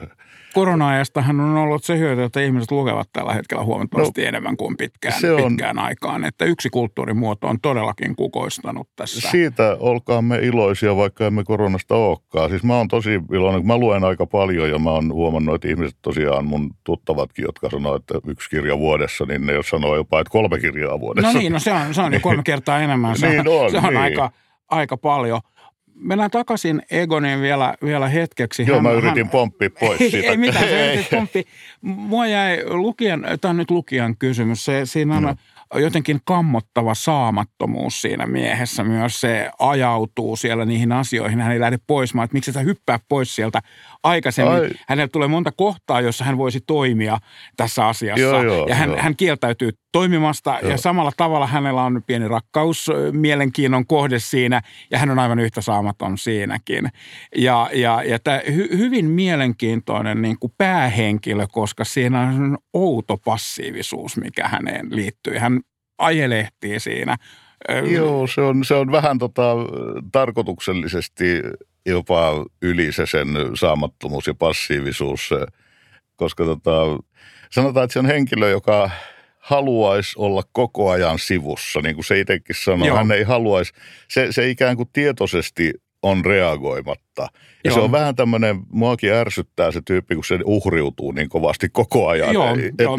Korona-ajastahan 0.54 1.40
on 1.40 1.58
ollut 1.58 1.84
se 1.84 1.98
hyöty, 1.98 2.24
että 2.24 2.42
ihmiset 2.42 2.72
lukevat 2.72 3.10
tällä 3.14 3.34
hetkellä 3.34 3.64
huomattavasti 3.64 4.22
no, 4.22 4.28
enemmän 4.28 4.58
kuin 4.58 4.78
pitkään, 4.78 5.22
se 5.22 5.32
on, 5.32 5.48
pitkään 5.48 5.80
aikaan. 5.80 6.26
Että 6.26 6.46
yksi 6.46 6.70
kulttuurimuoto 6.70 7.48
on 7.48 7.60
todellakin 7.62 8.16
kukoistanut 8.16 8.90
tässä. 8.96 9.30
Siitä 9.30 9.78
olkaamme 9.80 10.38
iloisia, 10.38 10.96
vaikka 10.96 11.28
emme 11.28 11.44
koronasta 11.44 11.96
olekaan. 11.96 12.50
Siis 12.50 12.64
mä 12.64 12.76
oon 12.78 12.88
tosi 12.88 13.22
iloinen, 13.32 13.68
mä 13.68 13.78
luen 13.78 14.04
aika 14.04 14.26
paljon 14.26 14.70
ja 14.70 14.80
mä 14.80 14.90
oon 14.90 15.14
huomannut, 15.14 15.56
että 15.56 15.68
ihmiset 15.68 15.98
tosiaan, 16.02 16.46
mun 16.46 16.72
tuttavatkin, 16.84 17.44
jotka 17.46 17.70
sanoo, 17.70 17.96
että 17.96 18.14
yksi 18.28 18.50
kirja 18.50 18.78
vuodessa, 18.78 19.26
niin 19.26 19.46
ne 19.46 19.54
jos 19.54 19.70
sanoo 19.70 19.96
jopa, 19.96 20.20
että 20.20 20.32
kolme 20.32 20.60
kirjaa 20.60 21.00
vuodessa. 21.00 21.34
No 21.34 21.40
niin, 21.40 21.54
no 21.54 21.60
se 21.60 21.74
on, 21.74 21.94
se 21.94 22.02
on 22.02 22.14
jo 22.14 22.20
kolme 22.20 22.44
kertaa 22.52 22.80
enemmän. 22.80 23.18
Se 23.18 23.30
niin 23.30 23.48
on, 23.48 23.72
se 23.72 23.78
on 23.78 23.84
niin. 23.84 23.98
aika, 23.98 24.32
aika 24.70 24.98
paljon 24.98 25.42
mennään 26.02 26.32
takaisin 26.32 26.82
Egoniin 26.92 27.42
vielä, 27.42 27.74
vielä 27.84 28.08
hetkeksi. 28.08 28.64
Joo, 28.68 28.76
hän, 28.76 28.84
mä 28.84 28.92
yritin 28.92 29.26
hän, 29.26 29.30
pomppia 29.30 29.70
pois 29.80 30.02
ei, 30.02 30.12
siitä. 30.12 30.28
Ei 30.28 30.38
mitään, 30.38 30.66
se 30.66 31.08
pomppi. 31.12 31.44
Mua 31.82 32.28
jäi 32.28 32.64
lukijan, 32.66 33.26
tämä 33.42 33.50
on 33.50 33.58
nyt 33.58 33.72
lukijan 33.72 34.18
kysymys, 34.18 34.66
se, 34.66 34.82
siinä 34.86 35.18
on 35.18 35.24
no 35.24 35.36
jotenkin 35.80 36.20
kammottava 36.26 36.94
saamattomuus 36.94 38.02
siinä 38.02 38.26
miehessä 38.26 38.84
myös. 38.84 39.22
Se 39.22 39.50
ajautuu 39.60 40.36
siellä 40.36 40.66
niihin 40.66 40.92
asioihin. 40.92 41.40
Hän 41.40 41.52
ei 41.52 41.60
lähde 41.60 41.80
pois, 41.88 42.10
että 42.10 42.34
miksi 42.34 42.52
sä 42.52 42.60
hyppää 42.60 43.00
pois 43.10 43.36
sieltä 43.36 43.62
aikaisemmin. 44.04 44.54
Ai. 44.54 44.70
Hänelle 44.88 45.08
tulee 45.08 45.28
monta 45.28 45.52
kohtaa, 45.52 46.02
jossa 46.02 46.26
hän 46.26 46.38
voisi 46.38 46.60
toimia 46.68 47.18
tässä 47.58 47.88
asiassa. 47.88 48.22
Joo, 48.22 48.44
joo, 48.44 48.68
ja 48.68 48.76
hän, 48.76 48.90
joo. 48.90 49.02
hän 49.02 49.16
kieltäytyy 49.16 49.72
toimimasta 49.92 50.60
joo. 50.62 50.72
ja 50.72 50.78
samalla 50.78 51.12
tavalla 51.18 51.48
hänellä 51.48 51.84
on 51.84 52.04
pieni 52.08 52.28
rakkaus, 52.28 52.88
mielenkiinnon 53.12 53.86
kohde 53.86 54.20
siinä 54.20 54.62
ja 54.92 54.98
hän 54.98 55.10
on 55.10 55.20
aivan 55.20 55.40
yhtä 55.40 55.62
saamaton 55.62 56.18
siinäkin. 56.18 56.90
Ja, 57.36 57.70
ja, 57.74 58.04
ja 58.04 58.20
tämä 58.20 58.42
hy, 58.56 58.70
hyvin 58.78 59.06
mielenkiintoinen 59.06 60.22
niin 60.22 60.40
kuin 60.40 60.54
päähenkilö, 60.58 61.48
koska 61.52 61.84
siinä 61.84 62.22
on 62.22 62.58
outo 62.74 63.18
passiivisuus, 63.18 64.18
mikä 64.18 64.48
häneen 64.48 64.88
liittyy. 64.96 65.38
Hän 65.38 65.62
ajelehtii 65.98 66.80
siinä. 66.80 67.18
Joo, 67.92 68.28
se 68.28 68.42
on, 68.42 68.66
se 68.66 68.74
on 68.74 68.92
vähän 68.92 69.18
tota, 69.18 69.56
tarkoituksellisesti 70.12 71.42
jopa 71.86 72.46
yli 72.62 72.92
se 72.92 73.06
sen 73.06 73.28
saamattomuus 73.54 74.28
ja 74.28 74.34
passiivisuus, 74.34 75.30
koska 76.16 76.46
tota, 76.46 76.72
sanotaan, 77.50 77.84
että 77.84 77.94
se 77.94 78.00
on 78.00 78.06
henkilö, 78.06 78.50
joka 78.50 78.90
haluaisi 79.42 80.14
olla 80.18 80.44
koko 80.52 80.90
ajan 80.90 81.20
sivussa, 81.20 81.82
niin 81.82 81.96
kuin 81.96 82.06
se 82.06 82.20
itsekin 82.20 82.56
sanoi. 82.64 82.88
Joo. 82.88 82.98
Hän 82.98 83.12
ei 83.12 83.24
haluaisi, 83.24 83.74
se, 84.10 84.28
se 84.32 84.50
ikään 84.50 84.78
kuin 84.78 84.90
tietoisesti 84.94 85.74
on 86.04 86.26
reagoimatta. 86.26 87.22
Ja 87.22 87.28
Joo. 87.66 87.74
se 87.74 87.80
on 87.80 87.92
vähän 87.92 88.16
tämmöinen, 88.16 88.60
muakin 88.70 89.14
ärsyttää 89.14 89.72
se 89.72 89.82
tyyppi, 89.86 90.16
kun 90.16 90.26
se 90.26 90.40
uhriutuu 90.46 91.12
niin 91.12 91.30
kovasti 91.30 91.70
koko 91.70 92.08
ajan. 92.08 92.34
Joo, 92.34 92.56
että, 92.56 92.84
jo. 92.84 92.98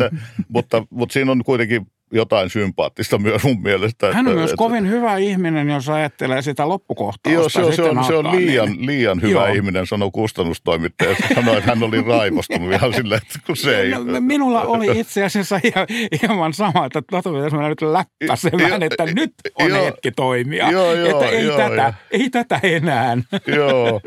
mutta, 0.49 0.87
mutta 0.91 1.13
siinä 1.13 1.33
on 1.33 1.45
kuitenkin 1.45 1.87
jotain 2.13 2.51
sympaattista 2.51 3.19
myös 3.19 3.45
mun 3.45 3.63
mielestä. 3.63 4.07
Hän 4.07 4.27
on 4.27 4.33
että, 4.33 4.39
myös 4.39 4.51
että, 4.51 4.57
kovin 4.57 4.89
hyvä 4.89 5.17
ihminen, 5.17 5.71
jos 5.71 5.89
ajattelee 5.89 6.43
sitä 6.43 6.69
loppukohtaa. 6.69 7.33
Joo, 7.33 7.49
se 7.49 7.65
on, 7.65 7.73
se 7.73 7.83
on, 7.83 8.05
se 8.05 8.15
on 8.15 8.37
liian, 8.37 8.69
niin. 8.69 8.87
liian 8.87 9.23
hyvä 9.23 9.47
joo. 9.47 9.55
ihminen, 9.55 9.87
sanoo 9.87 10.11
kustannustoimittaja. 10.11 11.17
Sanoi, 11.35 11.57
että 11.57 11.71
hän 11.71 11.83
oli 11.83 12.03
raivostunut 12.03 12.73
ihan 12.73 12.95
silleen, 12.95 13.21
että 13.23 13.39
kun 13.47 13.57
se 13.57 13.81
ei... 13.81 13.91
No, 13.91 14.21
minulla 14.21 14.63
oli 14.63 15.01
itse 15.01 15.25
asiassa 15.25 15.61
ihan, 15.65 15.87
hieman 16.23 16.53
sama, 16.53 16.87
että 16.87 17.03
pitäisi 17.03 17.29
mennä 17.29 17.69
nyt 17.69 17.83
läppäsemään, 17.83 18.83
että 18.83 19.05
nyt 19.07 19.33
on 19.55 19.71
joo, 19.71 19.85
hetki 19.85 20.11
toimia. 20.11 20.71
Joo, 20.71 20.95
joo, 20.95 21.09
että 21.09 21.37
ei, 21.37 21.45
joo, 21.45 21.57
tätä, 21.57 21.95
ei 22.11 22.31
tätä 22.31 22.61
enää. 22.63 23.17
Joo, 23.47 24.01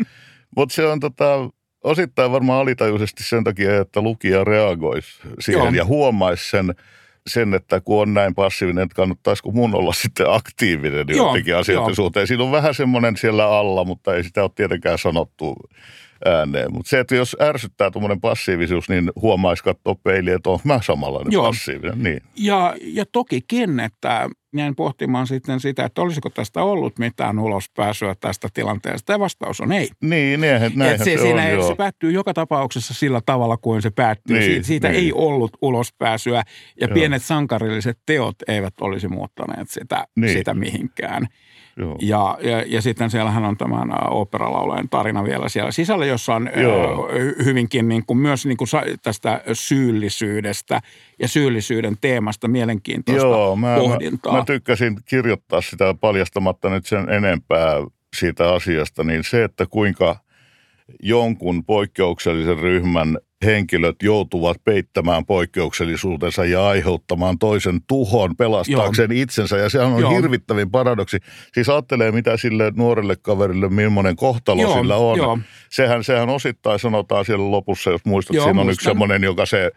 mutta 0.55 0.75
se 0.75 0.85
on 0.87 0.99
tota, 0.99 1.49
osittain 1.83 2.31
varmaan 2.31 2.61
alitajuisesti 2.61 3.23
sen 3.23 3.43
takia, 3.43 3.81
että 3.81 4.01
lukija 4.01 4.43
reagoisi 4.43 5.09
siihen 5.39 5.63
joo. 5.63 5.73
ja 5.73 5.85
huomaisi 5.85 6.49
sen– 6.49 6.73
sen, 7.27 7.53
että 7.53 7.81
kun 7.81 8.01
on 8.01 8.13
näin 8.13 8.35
passiivinen, 8.35 8.83
että 8.83 8.95
kannattaisiko 8.95 9.51
mun 9.51 9.75
olla 9.75 9.93
sitten 9.93 10.31
aktiivinen 10.31 11.05
jotenkin 11.09 11.55
asioiden 11.55 11.95
suhteen. 11.95 12.27
Siinä 12.27 12.43
on 12.43 12.51
vähän 12.51 12.73
semmoinen 12.73 13.17
siellä 13.17 13.57
alla, 13.57 13.83
mutta 13.83 14.15
ei 14.15 14.23
sitä 14.23 14.43
ole 14.43 14.51
tietenkään 14.55 14.97
sanottu 14.97 15.55
ääneen. 16.25 16.73
Mutta 16.73 16.89
se, 16.89 16.99
että 16.99 17.15
jos 17.15 17.38
ärsyttää 17.41 17.91
tuommoinen 17.91 18.21
passiivisuus, 18.21 18.89
niin 18.89 19.11
huomaisi 19.15 19.63
katsoa 19.63 19.95
peiliä, 20.03 20.35
että 20.35 20.49
on 20.49 20.59
mä 20.63 20.79
samanlainen 20.81 21.31
Joo. 21.31 21.45
passiivinen. 21.45 22.03
Niin. 22.03 22.21
Ja, 22.35 22.75
ja 22.81 23.05
tokikin, 23.11 23.79
että 23.79 24.29
jäin 24.57 24.75
pohtimaan 24.75 25.27
sitten 25.27 25.59
sitä, 25.59 25.85
että 25.85 26.01
olisiko 26.01 26.29
tästä 26.29 26.63
ollut 26.63 26.99
mitään 26.99 27.39
ulospääsyä 27.39 28.15
tästä 28.19 28.47
tilanteesta. 28.53 29.11
Ja 29.11 29.19
vastaus 29.19 29.61
on 29.61 29.71
ei. 29.71 29.89
Niin, 30.01 30.41
näinhän, 30.41 30.71
näinhän 30.75 30.99
se, 30.99 31.03
se, 31.03 31.17
siinä, 31.17 31.43
on, 31.57 31.67
se 31.67 31.75
päättyy 31.75 32.11
joka 32.11 32.33
tapauksessa 32.33 32.93
sillä 32.93 33.21
tavalla 33.25 33.57
kuin 33.57 33.81
se 33.81 33.89
päättyy. 33.89 34.39
Niin, 34.39 34.45
siitä, 34.45 34.67
siitä 34.67 34.87
niin. 34.87 35.03
ei 35.03 35.13
ollut 35.13 35.57
ulospääsyä 35.61 36.43
ja 36.81 36.87
joo. 36.87 36.93
pienet 36.93 37.23
sankarilliset 37.23 37.99
teot 38.05 38.35
eivät 38.47 38.73
olisi 38.81 39.07
muuttaneet 39.07 39.69
sitä, 39.69 40.07
niin. 40.15 40.37
sitä 40.37 40.53
mihinkään. 40.53 41.27
Ja, 42.01 42.38
ja, 42.41 42.63
ja 42.67 42.81
sitten 42.81 43.09
siellähän 43.09 43.45
on 43.45 43.57
tämän 43.57 43.89
operalaulajan 44.09 44.89
tarina 44.89 45.23
vielä 45.23 45.49
siellä 45.49 45.71
sisällä, 45.71 46.05
jossa 46.05 46.35
on 46.35 46.49
Joo. 46.55 47.09
hyvinkin 47.45 47.88
niin 47.88 48.05
kuin, 48.05 48.17
myös 48.17 48.45
niin 48.45 48.57
kuin 48.57 48.67
tästä 49.03 49.41
syyllisyydestä 49.53 50.81
ja 51.19 51.27
syyllisyyden 51.27 51.97
teemasta 52.01 52.47
mielenkiintoista 52.47 53.27
Joo, 53.27 53.55
mä, 53.55 53.75
pohdintaa. 53.77 54.33
Mä, 54.33 54.39
mä 54.39 54.45
tykkäsin 54.45 54.97
kirjoittaa 55.05 55.61
sitä 55.61 55.93
paljastamatta 55.93 56.69
nyt 56.69 56.85
sen 56.85 57.09
enempää 57.09 57.73
siitä 58.15 58.53
asiasta, 58.53 59.03
niin 59.03 59.23
se, 59.23 59.43
että 59.43 59.65
kuinka 59.65 60.15
jonkun 61.03 61.65
poikkeuksellisen 61.65 62.59
ryhmän 62.59 63.17
henkilöt 63.45 63.95
joutuvat 64.03 64.57
peittämään 64.63 65.25
poikkeuksellisuutensa 65.25 66.45
ja 66.45 66.67
aiheuttamaan 66.67 67.39
toisen 67.39 67.81
tuhon 67.87 68.35
pelastaakseen 68.35 69.11
Joo. 69.11 69.21
itsensä. 69.23 69.57
Ja 69.57 69.69
sehän 69.69 69.87
on 69.87 70.01
Joo. 70.01 70.11
hirvittävin 70.11 70.71
paradoksi. 70.71 71.17
Siis 71.53 71.69
ajattelee, 71.69 72.11
mitä 72.11 72.37
sille 72.37 72.71
nuorelle 72.75 73.15
kaverille, 73.15 73.69
millainen 73.69 74.15
kohtalo 74.15 74.61
Joo. 74.61 74.73
sillä 74.73 74.95
on. 74.95 75.17
Joo. 75.17 75.39
Sehän, 75.69 76.03
sehän 76.03 76.29
osittain 76.29 76.79
sanotaan 76.79 77.25
siellä 77.25 77.51
lopussa, 77.51 77.89
jos 77.91 78.05
muistat, 78.05 78.35
Joo, 78.35 78.43
siinä 78.43 78.49
on 78.61 78.65
muistan. 78.65 78.73
yksi 78.73 78.83
semmoinen, 78.83 79.23
joka 79.23 79.45
se, 79.45 79.71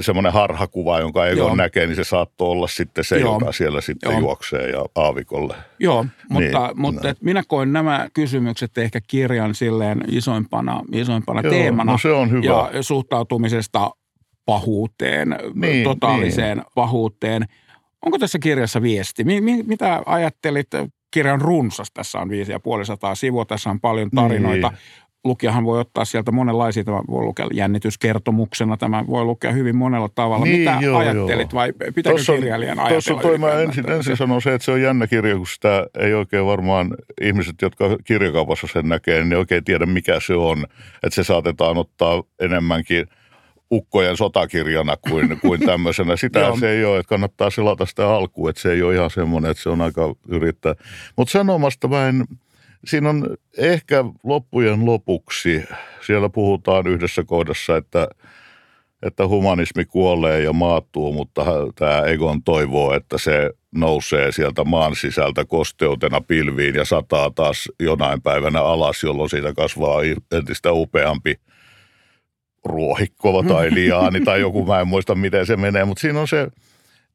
semmoinen 0.00 0.32
harhakuva, 0.32 1.00
jonka 1.00 1.26
Egon 1.26 1.56
näkee, 1.56 1.86
niin 1.86 1.96
se 1.96 2.04
saattoi 2.04 2.48
olla 2.48 2.68
sitten 2.68 3.04
se, 3.04 3.18
Joo. 3.18 3.34
joka 3.34 3.52
siellä 3.52 3.80
sitten 3.80 4.10
Joo. 4.10 4.20
juoksee 4.20 4.70
ja 4.70 4.84
aavikolle. 4.94 5.54
Joo, 5.78 6.06
mutta, 6.30 6.66
niin, 6.66 6.80
mutta 6.80 7.08
et 7.08 7.22
minä 7.22 7.42
koen 7.48 7.72
nämä 7.72 8.08
kysymykset 8.14 8.78
ehkä 8.78 9.00
kirjan 9.06 9.54
silleen 9.54 10.04
isoimpana, 10.08 10.82
isoimpana 10.92 11.40
Joo, 11.40 11.50
teemana. 11.50 11.92
No 11.92 11.98
se 11.98 12.12
on 12.12 12.30
hyvä. 12.30 12.44
Ja 12.44 12.70
suhtautumisesta 12.88 13.90
pahuuteen, 14.44 15.36
niin, 15.54 15.84
totaaliseen 15.84 16.58
niin. 16.58 16.66
pahuuteen. 16.74 17.44
Onko 18.06 18.18
tässä 18.18 18.38
kirjassa 18.38 18.82
viesti? 18.82 19.24
Mitä 19.66 20.02
ajattelit? 20.06 20.68
Kirjan 21.10 21.40
runsas, 21.40 21.90
tässä 21.94 22.18
on 22.18 22.28
viisi 22.28 22.52
ja 22.52 22.60
puoli 22.60 22.86
sataa 22.86 23.14
sivua, 23.14 23.44
tässä 23.44 23.70
on 23.70 23.80
paljon 23.80 24.10
tarinoita. 24.10 24.68
Niin. 24.68 24.78
Lukijahan 25.28 25.64
voi 25.64 25.80
ottaa 25.80 26.04
sieltä 26.04 26.32
monenlaisia, 26.32 26.84
tämä 26.84 27.00
voi 27.10 27.24
lukea 27.24 27.46
jännityskertomuksena, 27.52 28.76
tämä 28.76 29.04
voi 29.06 29.24
lukea 29.24 29.52
hyvin 29.52 29.76
monella 29.76 30.08
tavalla. 30.14 30.44
Niin, 30.44 30.58
Mitä 30.60 30.76
joo, 30.80 30.98
ajattelit 30.98 31.52
joo. 31.52 31.60
vai 31.60 31.72
pitääkö 31.72 32.16
Tuossa 32.16 32.32
on- 32.32 32.38
kirjailijan 32.38 32.78
ajatella? 32.78 33.02
Tuossa 33.02 33.28
toi 33.28 33.38
mä 33.38 33.52
ensin, 33.52 33.90
ensin 33.90 34.16
sanon 34.16 34.42
se, 34.42 34.54
että 34.54 34.64
se 34.64 34.70
on 34.72 34.82
jännä 34.82 35.06
kirja, 35.06 35.36
kun 35.36 35.46
sitä 35.46 35.86
ei 35.98 36.14
oikein 36.14 36.46
varmaan 36.46 36.94
ihmiset, 37.20 37.62
jotka 37.62 37.84
kirjakaupassa 38.04 38.66
sen 38.72 38.88
näkee, 38.88 39.18
niin 39.18 39.28
ne 39.28 39.36
oikein 39.36 39.64
tiedä 39.64 39.86
mikä 39.86 40.20
se 40.20 40.34
on. 40.34 40.64
Että 41.02 41.14
se 41.14 41.24
saatetaan 41.24 41.78
ottaa 41.78 42.22
enemmänkin 42.40 43.06
ukkojen 43.72 44.16
sotakirjana 44.16 44.96
kuin, 44.96 45.36
kuin 45.42 45.60
tämmöisenä. 45.60 46.16
Sitä 46.16 46.52
se 46.60 46.70
ei 46.70 46.84
ole, 46.84 46.98
että 46.98 47.08
kannattaa 47.08 47.50
selata 47.50 47.86
sitä 47.86 48.10
alkuun, 48.10 48.50
että 48.50 48.62
se 48.62 48.72
ei 48.72 48.82
ole 48.82 48.94
ihan 48.94 49.10
semmoinen, 49.10 49.50
että 49.50 49.62
se 49.62 49.68
on 49.68 49.80
aika 49.80 50.14
yrittää. 50.28 50.74
Mutta 51.16 51.32
sanomasta 51.32 51.88
mä 51.88 52.08
en, 52.08 52.24
siinä 52.84 53.10
on 53.10 53.36
ehkä 53.58 54.04
loppujen 54.24 54.86
lopuksi, 54.86 55.64
siellä 56.06 56.28
puhutaan 56.28 56.86
yhdessä 56.86 57.24
kohdassa, 57.24 57.76
että 57.76 58.08
että 59.02 59.28
humanismi 59.28 59.84
kuolee 59.84 60.42
ja 60.42 60.52
maattuu, 60.52 61.12
mutta 61.12 61.44
tämä 61.74 62.00
Egon 62.00 62.42
toivoo, 62.42 62.94
että 62.94 63.18
se 63.18 63.50
nousee 63.74 64.32
sieltä 64.32 64.64
maan 64.64 64.96
sisältä 64.96 65.44
kosteutena 65.44 66.20
pilviin 66.20 66.74
ja 66.74 66.84
sataa 66.84 67.30
taas 67.30 67.68
jonain 67.80 68.22
päivänä 68.22 68.62
alas, 68.62 69.02
jolloin 69.02 69.30
siitä 69.30 69.52
kasvaa 69.52 70.00
entistä 70.32 70.72
upeampi 70.72 71.34
ruohikko 72.64 73.42
tai 73.42 73.74
liaani 73.74 74.20
tai 74.24 74.40
joku, 74.40 74.66
mä 74.66 74.80
en 74.80 74.88
muista 74.88 75.14
miten 75.14 75.46
se 75.46 75.56
menee, 75.56 75.84
mutta 75.84 76.00
siinä 76.00 76.20
on 76.20 76.28
se 76.28 76.48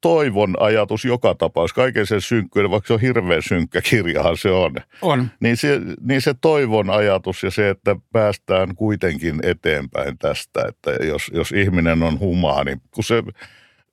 toivon 0.04 0.56
ajatus 0.60 1.06
joka 1.06 1.36
tapauksessa, 1.36 1.82
kaiken 1.82 2.08
sen 2.08 2.22
synkkyyden, 2.22 2.72
vaikka 2.72 2.88
se 2.88 2.94
on 2.94 3.02
hirveän 3.02 3.42
synkkä 3.42 3.82
kirjahan 3.82 4.38
se 4.38 4.52
on, 4.52 4.76
On. 5.02 5.28
niin 5.40 5.58
se, 5.58 5.82
niin 6.02 6.22
se 6.22 6.34
toivon 6.42 6.90
ajatus 6.90 7.44
ja 7.44 7.52
se, 7.52 7.70
että 7.70 7.96
päästään 8.12 8.76
kuitenkin 8.76 9.40
eteenpäin 9.44 10.18
tästä, 10.18 10.66
että 10.68 10.92
jos, 10.92 11.32
jos 11.34 11.52
ihminen 11.52 12.04
on 12.04 12.20
humaani, 12.20 12.78
kun 12.92 13.04
se 13.04 13.24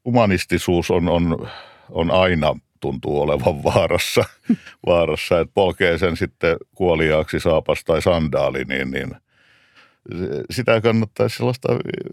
humanistisuus 0.04 0.90
on, 0.90 1.08
on, 1.08 1.48
on 1.90 2.10
aina 2.10 2.56
tuntuu 2.80 3.20
olevan 3.20 3.62
vaarassa, 3.64 4.24
vaarassa, 4.86 5.40
että 5.40 5.54
polkee 5.54 5.98
sen 5.98 6.16
sitten 6.16 6.56
kuoliaaksi 6.74 7.40
saapas 7.40 7.84
tai 7.84 8.02
sandaali, 8.02 8.64
niin, 8.64 8.90
niin 8.90 9.10
sitä 10.50 10.80
kannattaisi 10.80 11.36
sellaista 11.36 11.68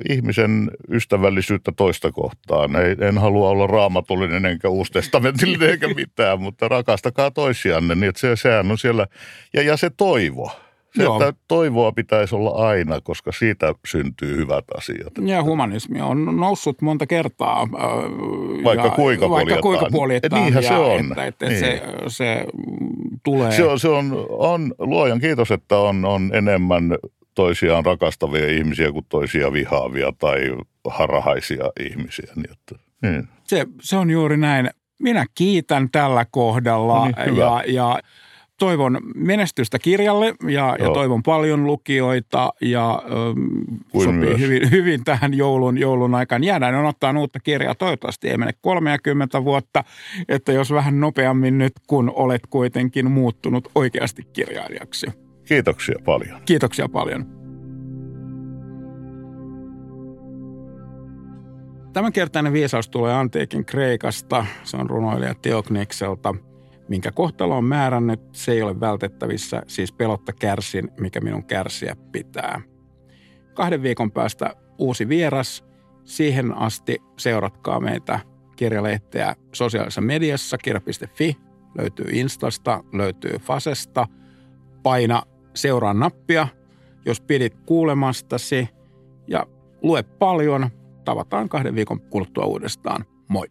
ihmisen 0.09 0.71
ystävällisyyttä 0.91 1.71
toista 1.71 2.11
kohtaan. 2.11 2.75
Ei, 2.75 2.95
en 3.01 3.17
halua 3.17 3.49
olla 3.49 3.67
raamatullinen 3.67 4.45
enkä 4.45 4.69
uustestamentillinen 4.69 5.69
eikä 5.71 5.87
mitään, 5.93 6.41
mutta 6.41 6.67
rakastakaa 6.67 7.31
toisianne, 7.31 7.95
niin 7.95 8.09
että 8.09 8.21
se, 8.21 8.35
sehän 8.35 8.71
on 8.71 8.77
siellä. 8.77 9.07
Ja, 9.53 9.61
ja 9.61 9.77
se 9.77 9.89
toivo. 9.97 10.51
Se, 10.95 11.03
Joo. 11.03 11.15
että 11.15 11.41
toivoa 11.47 11.91
pitäisi 11.91 12.35
olla 12.35 12.67
aina, 12.67 13.01
koska 13.01 13.31
siitä 13.31 13.73
syntyy 13.87 14.35
hyvät 14.37 14.65
asiat. 14.77 15.13
Ja 15.21 15.43
humanismi 15.43 16.01
on 16.01 16.25
noussut 16.39 16.81
monta 16.81 17.07
kertaa. 17.07 17.61
äh, 17.61 17.69
Vaikka 18.63 18.85
ja, 18.87 18.91
kuinka 18.91 19.29
vaikka 19.29 19.29
poljetaan. 19.29 19.61
kuinka 19.61 19.87
poljetaan. 19.91 20.41
Niinhän 20.43 20.63
se 20.63 20.73
ja 20.73 20.79
on. 20.79 20.99
Että, 21.11 21.25
että 21.25 21.45
Niin. 21.45 21.59
se, 21.59 21.81
se 22.07 22.45
tulee. 23.23 23.51
Se 23.51 23.63
on, 23.63 23.79
se 23.79 23.87
on, 23.87 24.25
on 24.29 24.73
luojan 24.79 25.19
kiitos, 25.19 25.51
että 25.51 25.77
on, 25.77 26.05
on 26.05 26.31
enemmän 26.33 26.83
toisiaan 27.37 27.85
rakastavia 27.85 28.47
ihmisiä 28.47 28.91
kuin 28.91 29.05
toisia 29.09 29.53
vihaavia 29.53 30.13
tai 30.19 30.55
harhaisia 30.87 31.71
ihmisiä. 31.79 32.31
Niin, 32.35 32.51
että, 32.51 32.75
niin. 33.01 33.27
Se, 33.43 33.65
se 33.81 33.97
on 33.97 34.09
juuri 34.09 34.37
näin. 34.37 34.69
Minä 34.99 35.25
kiitän 35.35 35.89
tällä 35.91 36.25
kohdalla 36.31 36.99
No 36.99 37.05
niin, 37.25 37.37
ja, 37.37 37.63
ja 37.67 37.99
toivon 38.59 38.97
menestystä 39.15 39.79
kirjalle 39.79 40.35
ja, 40.47 40.75
ja 40.79 40.89
toivon 40.93 41.23
paljon 41.23 41.65
lukijoita 41.65 42.53
ja 42.61 43.01
ähm, 43.05 43.79
Kuin 43.91 44.03
sopii 44.03 44.19
myös. 44.19 44.39
hyvin, 44.39 44.71
hyvin 44.71 45.03
tähän 45.03 45.33
joulun, 45.33 45.77
joulun 45.77 46.15
aikaan. 46.15 46.43
Jäädään 46.43 46.75
odottaa 46.75 47.19
uutta 47.19 47.39
kirjaa. 47.39 47.75
Toivottavasti 47.75 48.29
ei 48.29 48.37
mene 48.37 48.51
30 48.61 49.43
vuotta, 49.43 49.83
että 50.29 50.51
jos 50.51 50.71
vähän 50.71 50.99
nopeammin 50.99 51.57
nyt, 51.57 51.73
kun 51.87 52.11
olet 52.15 52.41
kuitenkin 52.49 53.11
muuttunut 53.11 53.71
oikeasti 53.75 54.23
kirjailijaksi. 54.33 55.26
Kiitoksia 55.47 55.95
paljon. 56.05 56.41
Kiitoksia 56.45 56.89
paljon. 56.89 57.37
Tämänkertainen 61.93 62.53
viisaus 62.53 62.89
tulee 62.89 63.13
antiikin 63.13 63.65
Kreikasta. 63.65 64.45
Se 64.63 64.77
on 64.77 64.89
runoilija 64.89 65.35
Teoknikselta. 65.35 66.35
Minkä 66.89 67.11
kohtalo 67.11 67.57
on 67.57 67.63
määrännyt, 67.63 68.19
se 68.31 68.51
ei 68.51 68.61
ole 68.61 68.79
vältettävissä, 68.79 69.63
siis 69.67 69.91
pelotta 69.91 70.33
kärsin, 70.33 70.91
mikä 70.99 71.21
minun 71.21 71.43
kärsiä 71.43 71.95
pitää. 72.11 72.61
Kahden 73.53 73.83
viikon 73.83 74.11
päästä 74.11 74.53
uusi 74.77 75.09
vieras. 75.09 75.65
Siihen 76.03 76.57
asti 76.57 76.97
seuratkaa 77.17 77.79
meitä 77.79 78.19
kirjalehteä 78.55 79.35
sosiaalisessa 79.53 80.01
mediassa, 80.01 80.57
kirja.fi, 80.57 81.37
löytyy 81.77 82.05
Instasta, 82.11 82.83
löytyy 82.93 83.37
Fasesta. 83.39 84.07
Paina 84.83 85.23
seuraa 85.57 85.93
nappia, 85.93 86.47
jos 87.05 87.21
pidit 87.21 87.55
kuulemastasi 87.65 88.69
ja 89.27 89.45
lue 89.81 90.03
paljon. 90.03 90.69
Tavataan 91.05 91.49
kahden 91.49 91.75
viikon 91.75 91.99
kuluttua 91.99 92.45
uudestaan. 92.45 93.05
Moi! 93.27 93.47